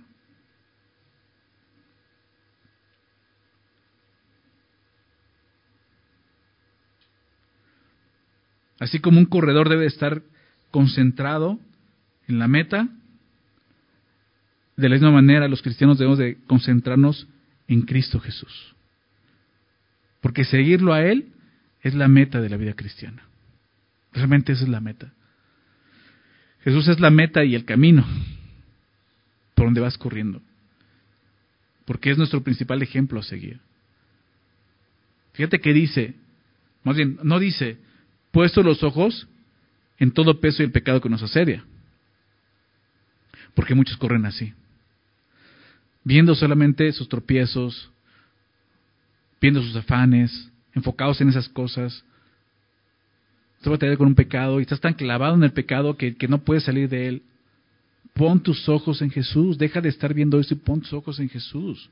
[8.79, 10.23] Así como un corredor debe estar
[10.71, 11.59] concentrado
[12.29, 12.89] en la meta,
[14.77, 17.27] de la misma manera los cristianos debemos de concentrarnos
[17.67, 18.77] en Cristo Jesús.
[20.23, 21.33] Porque seguirlo a Él
[21.83, 23.25] es la meta de la vida cristiana.
[24.13, 25.13] Realmente esa es la meta.
[26.63, 28.07] Jesús es la meta y el camino
[29.55, 30.41] por donde vas corriendo.
[31.85, 33.61] Porque es nuestro principal ejemplo a seguir.
[35.33, 36.15] Fíjate que dice,
[36.85, 37.79] más bien, no dice,
[38.31, 39.27] puesto los ojos
[39.99, 41.65] en todo peso y el pecado que nos asedia.
[43.55, 44.55] Porque muchos corren así.
[46.05, 47.91] Viendo solamente sus tropiezos,
[49.43, 52.05] viendo sus afanes, enfocados en esas cosas.
[53.57, 56.63] Estás batallando con un pecado y estás tan clavado en el pecado que, no puedes
[56.63, 57.23] salir de él.
[58.15, 59.59] Pon tus ojos en Jesús.
[59.59, 61.91] Deja de estar viendo eso y pon tus ojos en Jesús.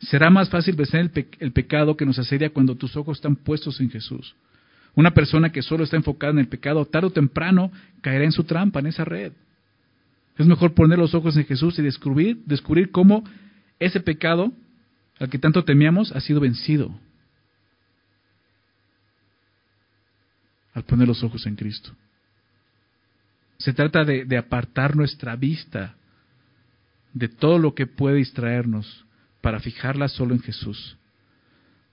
[0.00, 3.90] Será más fácil vencer el, pecado que nos asedia cuando tus ojos están puestos en
[3.90, 4.34] Jesús.
[4.94, 8.42] Una persona que solo está enfocada en el pecado, tarde o temprano caerá en su
[8.44, 9.32] trampa, en esa red.
[10.36, 13.24] Es mejor poner los ojos en Jesús y descubrir, descubrir cómo
[13.78, 14.52] ese pecado
[15.18, 16.98] al que tanto temíamos ha sido vencido.
[20.74, 21.92] Al poner los ojos en Cristo.
[23.58, 25.96] Se trata de apartar nuestra vista
[27.12, 29.04] de todo lo que puede distraernos
[29.40, 30.96] para fijarla solo en Jesús.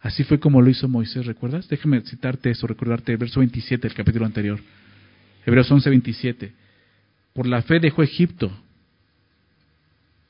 [0.01, 1.67] Así fue como lo hizo Moisés, ¿recuerdas?
[1.67, 4.59] Déjame citarte eso, recordarte el verso 27 del capítulo anterior.
[5.45, 6.53] Hebreos 11, 27.
[7.33, 8.55] Por la fe dejó Egipto,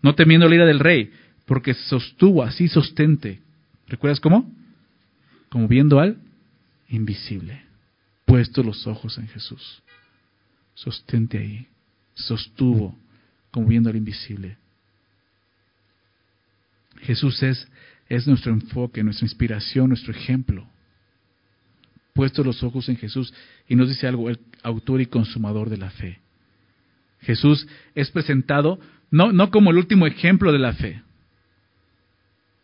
[0.02, 1.12] no temiendo la ira del rey,
[1.46, 3.42] porque sostuvo así sostente.
[3.88, 4.52] ¿Recuerdas cómo?
[5.50, 6.18] Como viendo al
[6.90, 7.64] invisible,
[8.26, 9.82] puesto los ojos en Jesús.
[10.74, 11.68] Sostente ahí,
[12.14, 12.98] sostuvo
[13.52, 14.58] como viendo al invisible.
[17.02, 17.68] Jesús es,
[18.10, 20.68] es nuestro enfoque, nuestra inspiración, nuestro ejemplo.
[22.14, 23.34] Puesto los ojos en Jesús
[23.68, 26.20] y nos dice algo, el autor y consumador de la fe.
[27.22, 28.80] Jesús es presentado
[29.12, 31.02] no, no como el último ejemplo de la fe,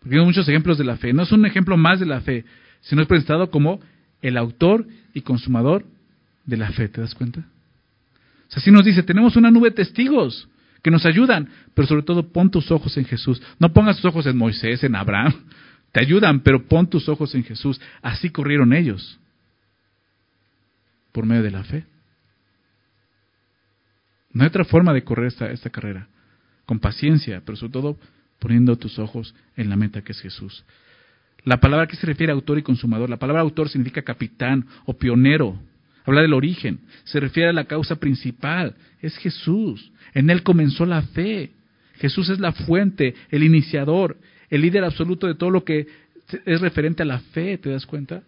[0.01, 2.43] porque hay muchos ejemplos de la fe, no es un ejemplo más de la fe,
[2.81, 3.79] sino es presentado como
[4.21, 5.85] el autor y consumador
[6.45, 7.45] de la fe, ¿te das cuenta?
[8.53, 10.49] Así nos dice, tenemos una nube de testigos
[10.81, 13.41] que nos ayudan, pero sobre todo pon tus ojos en Jesús.
[13.59, 15.33] No pongas tus ojos en Moisés, en Abraham.
[15.91, 17.79] Te ayudan, pero pon tus ojos en Jesús.
[18.01, 19.19] Así corrieron ellos,
[21.11, 21.85] por medio de la fe.
[24.33, 26.07] No hay otra forma de correr esta carrera,
[26.65, 27.97] con paciencia, pero sobre todo
[28.41, 30.65] poniendo tus ojos en la meta que es Jesús.
[31.43, 34.97] La palabra que se refiere a autor y consumador, la palabra autor significa capitán o
[34.97, 35.59] pionero,
[36.05, 39.91] habla del origen, se refiere a la causa principal, es Jesús.
[40.15, 41.51] En Él comenzó la fe.
[41.97, 44.17] Jesús es la fuente, el iniciador,
[44.49, 45.85] el líder absoluto de todo lo que
[46.45, 48.23] es referente a la fe, ¿te das cuenta?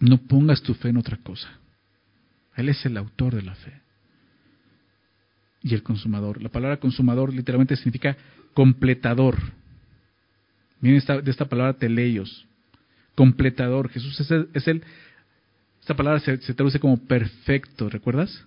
[0.00, 1.48] No pongas tu fe en otra cosa.
[2.56, 3.80] Él es el autor de la fe.
[5.62, 6.42] Y el consumador.
[6.42, 8.16] La palabra consumador literalmente significa
[8.54, 9.36] completador.
[10.82, 12.46] Esta, de esta palabra teleios.
[13.14, 13.90] Completador.
[13.90, 14.82] Jesús es es el
[15.80, 18.44] esta palabra se, traduce como perfecto, ¿recuerdas?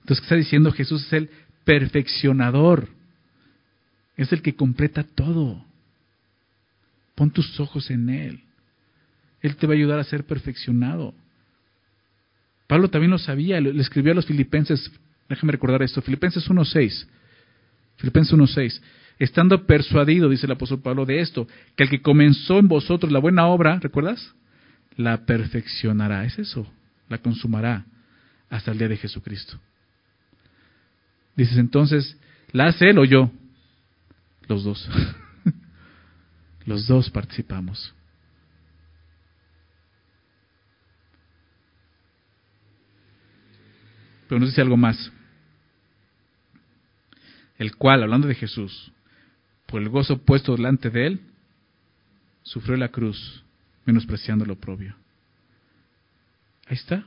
[0.00, 0.70] Entonces, ¿qué está diciendo?
[0.72, 1.30] Jesús es el
[1.64, 2.88] perfeccionador.
[4.16, 5.64] Es el que completa todo.
[7.14, 8.40] Pon tus ojos en Él.
[9.40, 11.14] Él te va a ayudar a ser perfeccionado.
[12.66, 14.90] Pablo también lo sabía, le escribió a los filipenses,
[15.28, 17.06] déjame recordar esto, Filipenses 1.6.
[17.96, 18.80] Filipenses 1.6.
[19.18, 23.18] Estando persuadido, dice el apóstol Pablo, de esto, que el que comenzó en vosotros la
[23.18, 24.34] buena obra, ¿recuerdas?
[24.96, 26.24] la perfeccionará.
[26.24, 26.66] Es eso,
[27.08, 27.84] la consumará
[28.48, 29.58] hasta el día de Jesucristo.
[31.36, 32.16] Dices entonces,
[32.52, 33.30] ¿la hace él o yo?
[34.48, 34.88] Los dos.
[36.64, 37.94] Los dos participamos.
[44.28, 45.12] Pero nos dice algo más.
[47.58, 48.92] El cual, hablando de Jesús,
[49.66, 51.20] por el gozo puesto delante de él,
[52.42, 53.44] sufrió la cruz,
[53.84, 54.94] menospreciando lo propio.
[56.66, 57.04] Ahí está.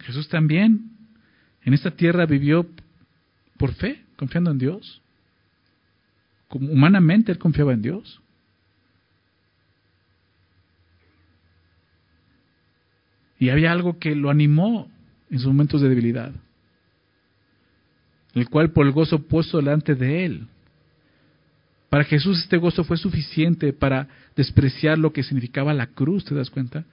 [0.00, 0.90] Jesús también
[1.62, 2.66] en esta tierra vivió
[3.58, 5.02] por fe, confiando en Dios.
[6.48, 8.20] Como humanamente él confiaba en Dios.
[13.38, 14.90] Y había algo que lo animó
[15.30, 16.32] en sus momentos de debilidad,
[18.34, 20.46] el cual por el gozo puesto delante de él,
[21.90, 26.48] para Jesús este gozo fue suficiente para despreciar lo que significaba la cruz, ¿te das
[26.48, 26.84] cuenta?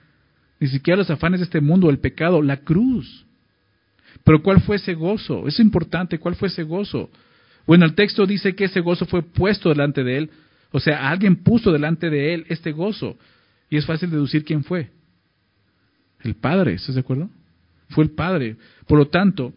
[0.59, 3.25] Ni siquiera los afanes de este mundo, el pecado, la cruz.
[4.23, 5.47] Pero ¿cuál fue ese gozo?
[5.47, 7.11] Es importante, ¿cuál fue ese gozo?
[7.67, 10.29] Bueno, el texto dice que ese gozo fue puesto delante de él,
[10.71, 13.17] o sea, alguien puso delante de él este gozo.
[13.69, 14.89] Y es fácil deducir quién fue.
[16.21, 17.29] El Padre, ¿estás de acuerdo?
[17.89, 18.57] Fue el Padre.
[18.87, 19.53] Por lo tanto,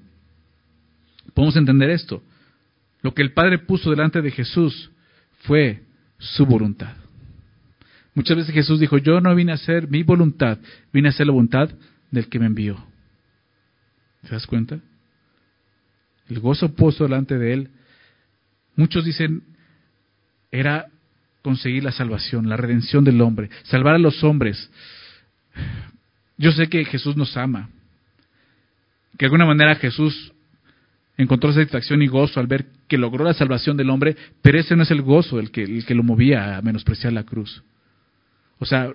[1.34, 2.22] podemos entender esto.
[3.02, 4.90] Lo que el Padre puso delante de Jesús
[5.42, 5.82] fue
[6.18, 6.94] su voluntad.
[8.14, 10.58] Muchas veces Jesús dijo, yo no vine a hacer mi voluntad,
[10.92, 11.70] vine a hacer la voluntad
[12.10, 12.84] del que me envió.
[14.22, 14.80] ¿Te das cuenta?
[16.28, 17.70] El gozo puesto delante de él,
[18.76, 19.42] muchos dicen,
[20.50, 20.86] era
[21.42, 24.70] conseguir la salvación, la redención del hombre, salvar a los hombres.
[26.36, 27.70] Yo sé que Jesús nos ama,
[29.20, 30.32] que de alguna manera Jesús
[31.18, 34.84] encontró satisfacción y gozo al ver que logró la salvación del hombre, pero ese no
[34.84, 37.62] es el gozo el que, el que lo movía a menospreciar la cruz.
[38.58, 38.90] O sea,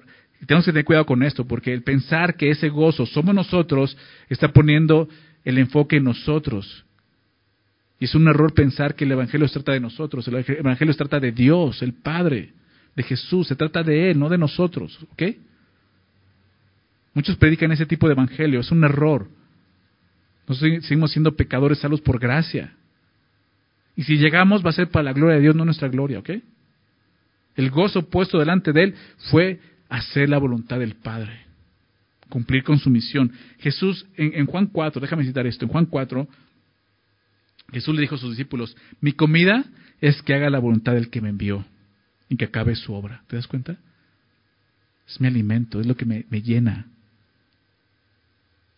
[0.47, 3.95] tenemos que tener cuidado con esto, porque el pensar que ese gozo somos nosotros
[4.28, 5.07] está poniendo
[5.43, 6.86] el enfoque en nosotros.
[7.99, 10.97] Y es un error pensar que el Evangelio se trata de nosotros, el Evangelio se
[10.97, 12.51] trata de Dios, el Padre,
[12.95, 15.21] de Jesús, se trata de Él, no de nosotros, ¿ok?
[17.13, 19.28] Muchos predican ese tipo de Evangelio, es un error.
[20.48, 22.74] Nosotros seguimos siendo pecadores salvos por gracia.
[23.96, 26.32] Y si llegamos va a ser para la gloria de Dios, no nuestra gloria, ¿ok?
[27.56, 28.96] El gozo puesto delante de él
[29.32, 31.46] fue hacer la voluntad del Padre,
[32.30, 33.32] cumplir con su misión.
[33.60, 36.28] Jesús, en, Juan 4, déjame citar esto, en Juan 4,
[37.72, 39.64] Jesús le dijo a sus discípulos, mi comida
[40.02, 41.66] es que haga la voluntad del que me envió
[42.30, 43.24] y que acabe su obra.
[43.28, 43.78] ¿Te das cuenta?
[45.08, 46.88] Es mi alimento, es lo que me, me llena.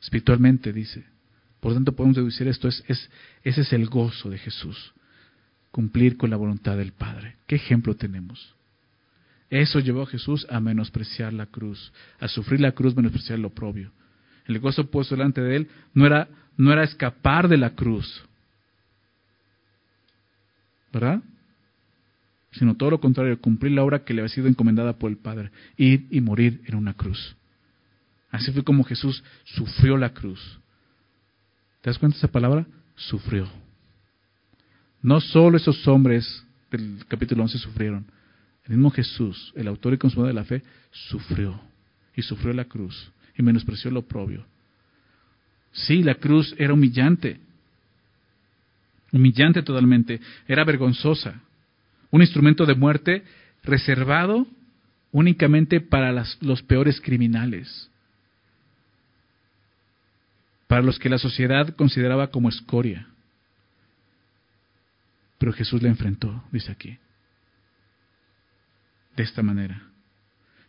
[0.01, 1.03] Espiritualmente, dice.
[1.59, 3.09] Por lo tanto, podemos deducir esto, es, es,
[3.43, 4.93] ese es el gozo de Jesús,
[5.71, 7.35] cumplir con la voluntad del Padre.
[7.47, 8.55] ¿Qué ejemplo tenemos?
[9.49, 13.91] Eso llevó a Jesús a menospreciar la cruz, a sufrir la cruz, menospreciar lo propio.
[14.45, 16.27] El gozo puesto delante de él no era,
[16.57, 18.23] no era escapar de la cruz,
[20.91, 21.21] ¿verdad?
[22.51, 25.51] Sino todo lo contrario, cumplir la obra que le había sido encomendada por el Padre,
[25.75, 27.35] ir y morir en una cruz.
[28.31, 30.59] Así fue como Jesús sufrió la cruz.
[31.87, 32.67] ¿Te das cuenta de esa palabra?
[32.97, 33.47] Sufrió.
[35.01, 38.05] No solo esos hombres del capítulo 11 sufrieron,
[38.65, 41.57] el mismo Jesús, el autor y consumador de la fe, sufrió
[42.13, 44.45] y sufrió la cruz y menospreció lo propio.
[45.71, 47.39] Sí, la cruz era humillante,
[49.13, 51.39] humillante totalmente, era vergonzosa,
[52.11, 53.23] un instrumento de muerte
[53.63, 54.45] reservado
[55.13, 56.11] únicamente para
[56.41, 57.89] los peores criminales,
[60.67, 63.07] para los que la sociedad consideraba como escoria.
[65.37, 66.97] Pero Jesús le enfrentó, dice aquí
[69.17, 69.81] de esta manera.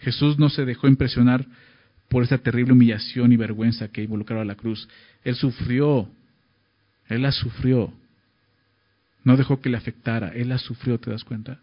[0.01, 1.47] Jesús no se dejó impresionar
[2.09, 4.89] por esa terrible humillación y vergüenza que involucraba la cruz.
[5.23, 6.09] Él sufrió,
[7.09, 7.93] Él la sufrió.
[9.23, 11.61] No dejó que le afectara, Él la sufrió, ¿te das cuenta?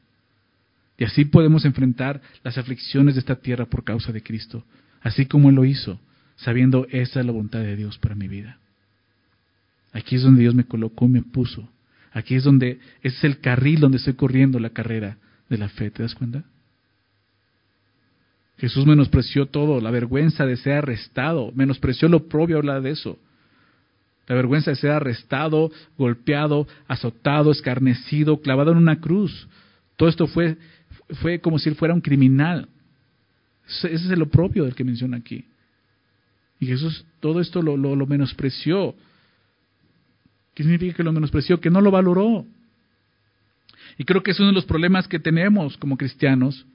[0.98, 4.64] Y así podemos enfrentar las aflicciones de esta tierra por causa de Cristo,
[5.02, 6.00] así como Él lo hizo,
[6.36, 8.58] sabiendo esa es la voluntad de Dios para mi vida.
[9.94, 11.70] Aquí es donde Dios me colocó y me puso.
[12.12, 15.18] Aquí es donde, ese es el carril donde estoy corriendo la carrera
[15.50, 16.44] de la fe, ¿te das cuenta?
[18.58, 23.20] Jesús menospreció todo, la vergüenza de ser arrestado, menospreció lo propio hablar de eso.
[24.28, 29.48] La vergüenza de ser arrestado, golpeado, azotado, escarnecido, clavado en una cruz.
[29.98, 30.58] Todo esto fue,
[31.22, 32.68] fue como si él fuera un criminal.
[33.68, 35.46] Ese es lo propio del que menciona aquí.
[36.60, 38.96] Y Jesús todo esto lo, lo, menospreció.
[40.54, 41.60] ¿Qué significa que lo menospreció?
[41.60, 42.46] Que no lo valoró.
[43.98, 46.66] Y creo que es uno de los problemas que tenemos como cristianos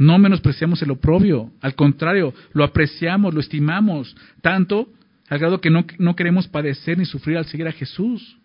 [0.00, 4.88] no menospreciamos el oprobio, al contrario, lo apreciamos, lo estimamos, tanto
[5.28, 8.38] al grado que no, no queremos padecer ni sufrir al seguir a Jesús.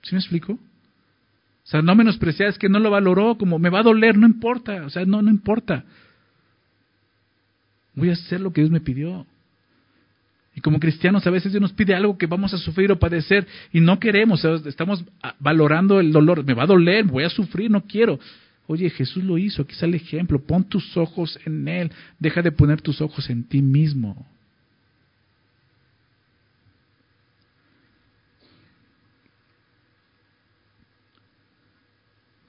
[0.00, 0.54] ¿Sí me explico?
[0.54, 4.26] O sea, no menospreciar es que no lo valoró, como me va a doler, no
[4.26, 5.84] importa, o sea, no, no importa.
[7.94, 9.26] Voy a hacer lo que Dios me pidió.
[10.56, 13.46] Y como cristianos a veces Dios nos pide algo que vamos a sufrir o padecer
[13.72, 15.04] y no queremos, estamos
[15.40, 18.20] valorando el dolor, me va a doler, voy a sufrir, no quiero.
[18.66, 22.52] Oye, Jesús lo hizo, aquí está el ejemplo, pon tus ojos en Él, deja de
[22.52, 24.26] poner tus ojos en ti mismo.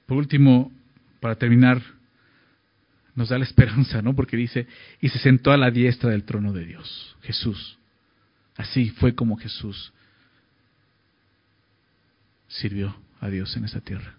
[0.06, 0.70] Por último,
[1.18, 1.82] para terminar,
[3.16, 4.14] nos da la esperanza, ¿no?
[4.14, 4.68] Porque dice,
[5.00, 7.78] y se sentó a la diestra del trono de Dios, Jesús.
[8.56, 9.92] Así fue como Jesús
[12.48, 14.14] sirvió a Dios en esa tierra.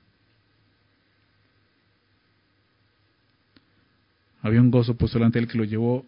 [4.41, 6.06] Había un gozo puesto delante de él que lo llevó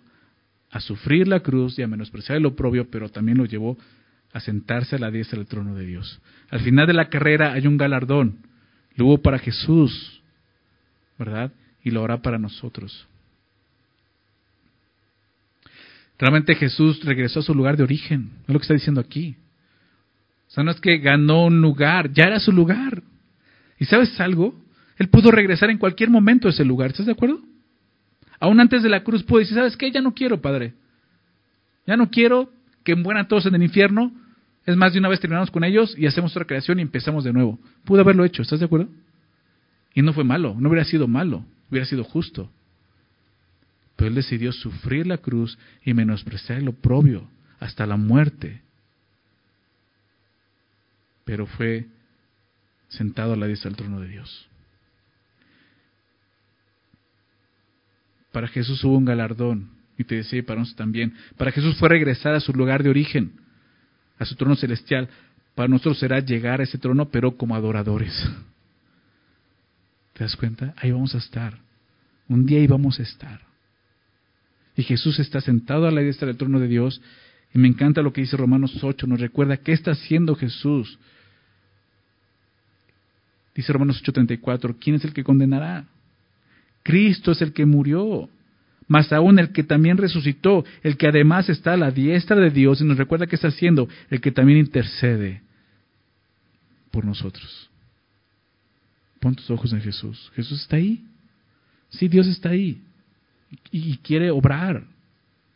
[0.71, 3.77] a sufrir la cruz y a menospreciar el oprobio, pero también lo llevó
[4.33, 6.21] a sentarse a la diestra del trono de Dios.
[6.49, 8.37] Al final de la carrera hay un galardón.
[8.95, 10.21] Lo hubo para Jesús,
[11.17, 11.51] ¿verdad?
[11.83, 13.07] Y lo hará para nosotros.
[16.17, 19.37] Realmente Jesús regresó a su lugar de origen, es lo que está diciendo aquí.
[20.49, 23.01] O sea, no es que ganó un lugar, ya era su lugar.
[23.79, 24.53] ¿Y sabes algo?
[24.97, 27.39] Él pudo regresar en cualquier momento a ese lugar, ¿estás de acuerdo?
[28.39, 29.91] Aún antes de la cruz pudo decir, ¿sabes qué?
[29.91, 30.73] Ya no quiero, Padre.
[31.87, 32.51] Ya no quiero
[32.83, 34.11] que mueran todos en el infierno.
[34.65, 37.31] Es más, de una vez terminamos con ellos y hacemos otra creación y empezamos de
[37.31, 37.59] nuevo.
[37.85, 38.89] Pudo haberlo hecho, ¿estás de acuerdo?
[39.93, 42.49] Y no fue malo, no hubiera sido malo, hubiera sido justo.
[43.95, 47.27] Pero él decidió sufrir la cruz y menospreciar el oprobio
[47.59, 48.61] hasta la muerte.
[51.25, 51.85] Pero fue
[52.87, 54.47] sentado a la diestra del trono de Dios.
[58.31, 61.13] Para Jesús hubo un galardón, y te decía, para nosotros también.
[61.35, 63.33] Para Jesús fue regresar a su lugar de origen,
[64.17, 65.09] a su trono celestial.
[65.55, 68.13] Para nosotros será llegar a ese trono, pero como adoradores.
[70.19, 70.73] ¿Te das cuenta?
[70.75, 71.57] Ahí vamos a estar.
[72.27, 73.39] Un día ahí vamos a estar.
[74.75, 77.01] Y Jesús está sentado a la diestra del trono de Dios.
[77.53, 79.07] Y me encanta lo que dice Romanos 8.
[79.07, 80.99] Nos recuerda qué está haciendo Jesús.
[83.55, 84.75] Dice Romanos 8:34.
[84.77, 85.85] ¿Quién es el que condenará?
[86.83, 88.29] Cristo es el que murió.
[88.89, 92.81] Más aún el que también resucitó, el que además está a la diestra de Dios
[92.81, 95.43] y nos recuerda qué está haciendo, el que también intercede
[96.91, 97.69] por nosotros.
[99.19, 100.31] Pon tus ojos en Jesús.
[100.35, 101.03] Jesús está ahí.
[101.89, 102.81] Sí, Dios está ahí
[103.71, 104.83] y, quiere obrar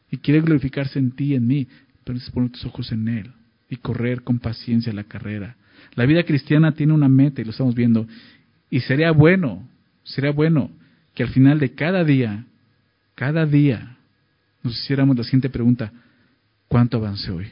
[0.10, 1.68] y quiere glorificarse en ti en mí,
[2.06, 3.32] necesitas poner tus ojos en Él
[3.70, 5.56] y correr con paciencia la carrera.
[5.96, 8.08] La vida cristiana tiene una meta y lo estamos viendo.
[8.70, 9.68] Y sería bueno,
[10.04, 10.72] sería bueno
[11.14, 12.46] que al final de cada día,
[13.16, 13.98] cada día,
[14.64, 15.92] nos hiciéramos la siguiente pregunta,
[16.68, 17.48] ¿cuánto avancé hoy?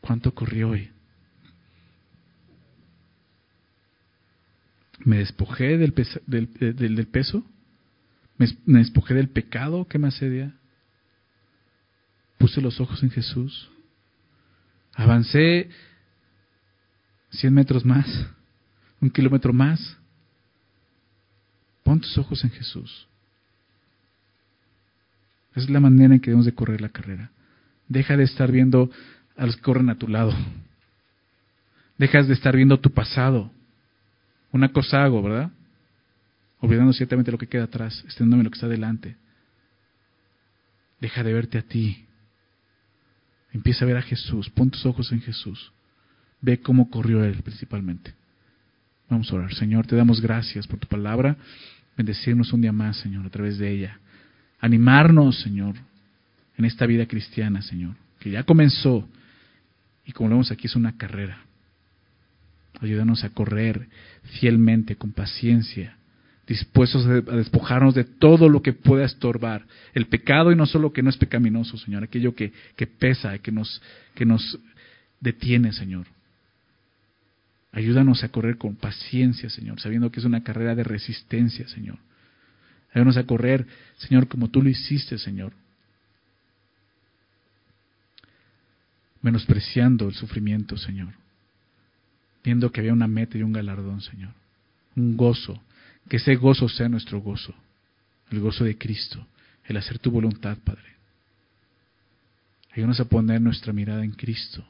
[0.00, 0.93] ¿Cuánto corrí hoy?
[5.00, 5.94] ¿Me despojé del,
[6.26, 7.44] del, del peso?
[8.38, 8.48] Me,
[8.78, 10.54] despojé del pecado que me asedia.
[12.38, 13.70] Puse los ojos en Jesús.
[14.94, 15.70] Avancé
[17.30, 18.06] 100 metros más,
[19.00, 19.96] un kilómetro más.
[21.82, 23.08] Pon tus ojos en Jesús.
[25.52, 27.30] Esa es la manera en que debemos de correr la carrera.
[27.88, 28.90] Deja de estar viendo
[29.36, 30.32] a los que corren a tu lado.
[31.98, 33.52] Dejas de estar viendo tu pasado.
[34.54, 35.50] Una cosa hago, ¿verdad?
[36.60, 39.16] olvidando ciertamente lo que queda atrás, extendiéndome lo que está delante.
[41.00, 42.06] Deja de verte a ti.
[43.52, 44.48] Empieza a ver a Jesús.
[44.50, 45.72] Pon tus ojos en Jesús.
[46.40, 48.14] Ve cómo corrió Él principalmente.
[49.10, 49.54] Vamos a orar.
[49.54, 51.36] Señor, te damos gracias por tu palabra.
[51.96, 53.98] Bendecirnos un día más, Señor, a través de ella.
[54.60, 55.74] Animarnos, Señor,
[56.56, 59.06] en esta vida cristiana, Señor, que ya comenzó
[60.06, 61.43] y como vemos aquí es una carrera.
[62.80, 63.88] Ayúdanos a correr
[64.40, 65.96] fielmente, con paciencia,
[66.46, 69.64] dispuestos a despojarnos de todo lo que pueda estorbar.
[69.94, 73.52] El pecado y no solo que no es pecaminoso, Señor, aquello que, que pesa, que
[73.52, 73.80] nos,
[74.14, 74.58] que nos
[75.20, 76.06] detiene, Señor.
[77.72, 81.98] Ayúdanos a correr con paciencia, Señor, sabiendo que es una carrera de resistencia, Señor.
[82.92, 85.52] Ayúdanos a correr, Señor, como tú lo hiciste, Señor.
[89.22, 91.23] Menospreciando el sufrimiento, Señor.
[92.44, 94.32] Viendo que había una meta y un galardón, Señor.
[94.94, 95.60] Un gozo
[96.08, 97.54] que ese gozo sea nuestro gozo,
[98.30, 99.26] el gozo de Cristo,
[99.64, 100.94] el hacer tu voluntad, Padre.
[102.72, 104.64] Ayúdanos a poner nuestra mirada en Cristo.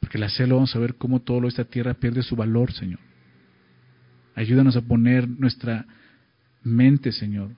[0.00, 2.98] Porque al hacerlo vamos a ver cómo todo esta tierra pierde su valor, Señor.
[4.34, 5.86] Ayúdanos a poner nuestra
[6.62, 7.50] mente, Señor,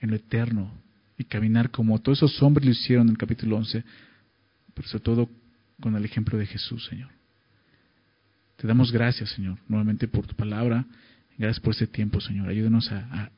[0.00, 0.72] en lo eterno
[1.16, 3.84] y caminar como todos esos hombres lo hicieron en el capítulo 11,
[4.74, 5.30] pero sobre todo
[5.80, 7.10] con el ejemplo de Jesús, Señor.
[8.56, 10.84] Te damos gracias, Señor, nuevamente por tu palabra.
[11.38, 12.48] Gracias por este tiempo, Señor.
[12.48, 13.30] Ayúdenos a,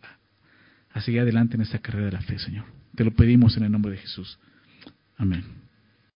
[0.93, 2.65] a seguir adelante en esta carrera de la fe, Señor.
[2.95, 4.39] Te lo pedimos en el nombre de Jesús.
[5.17, 5.45] Amén.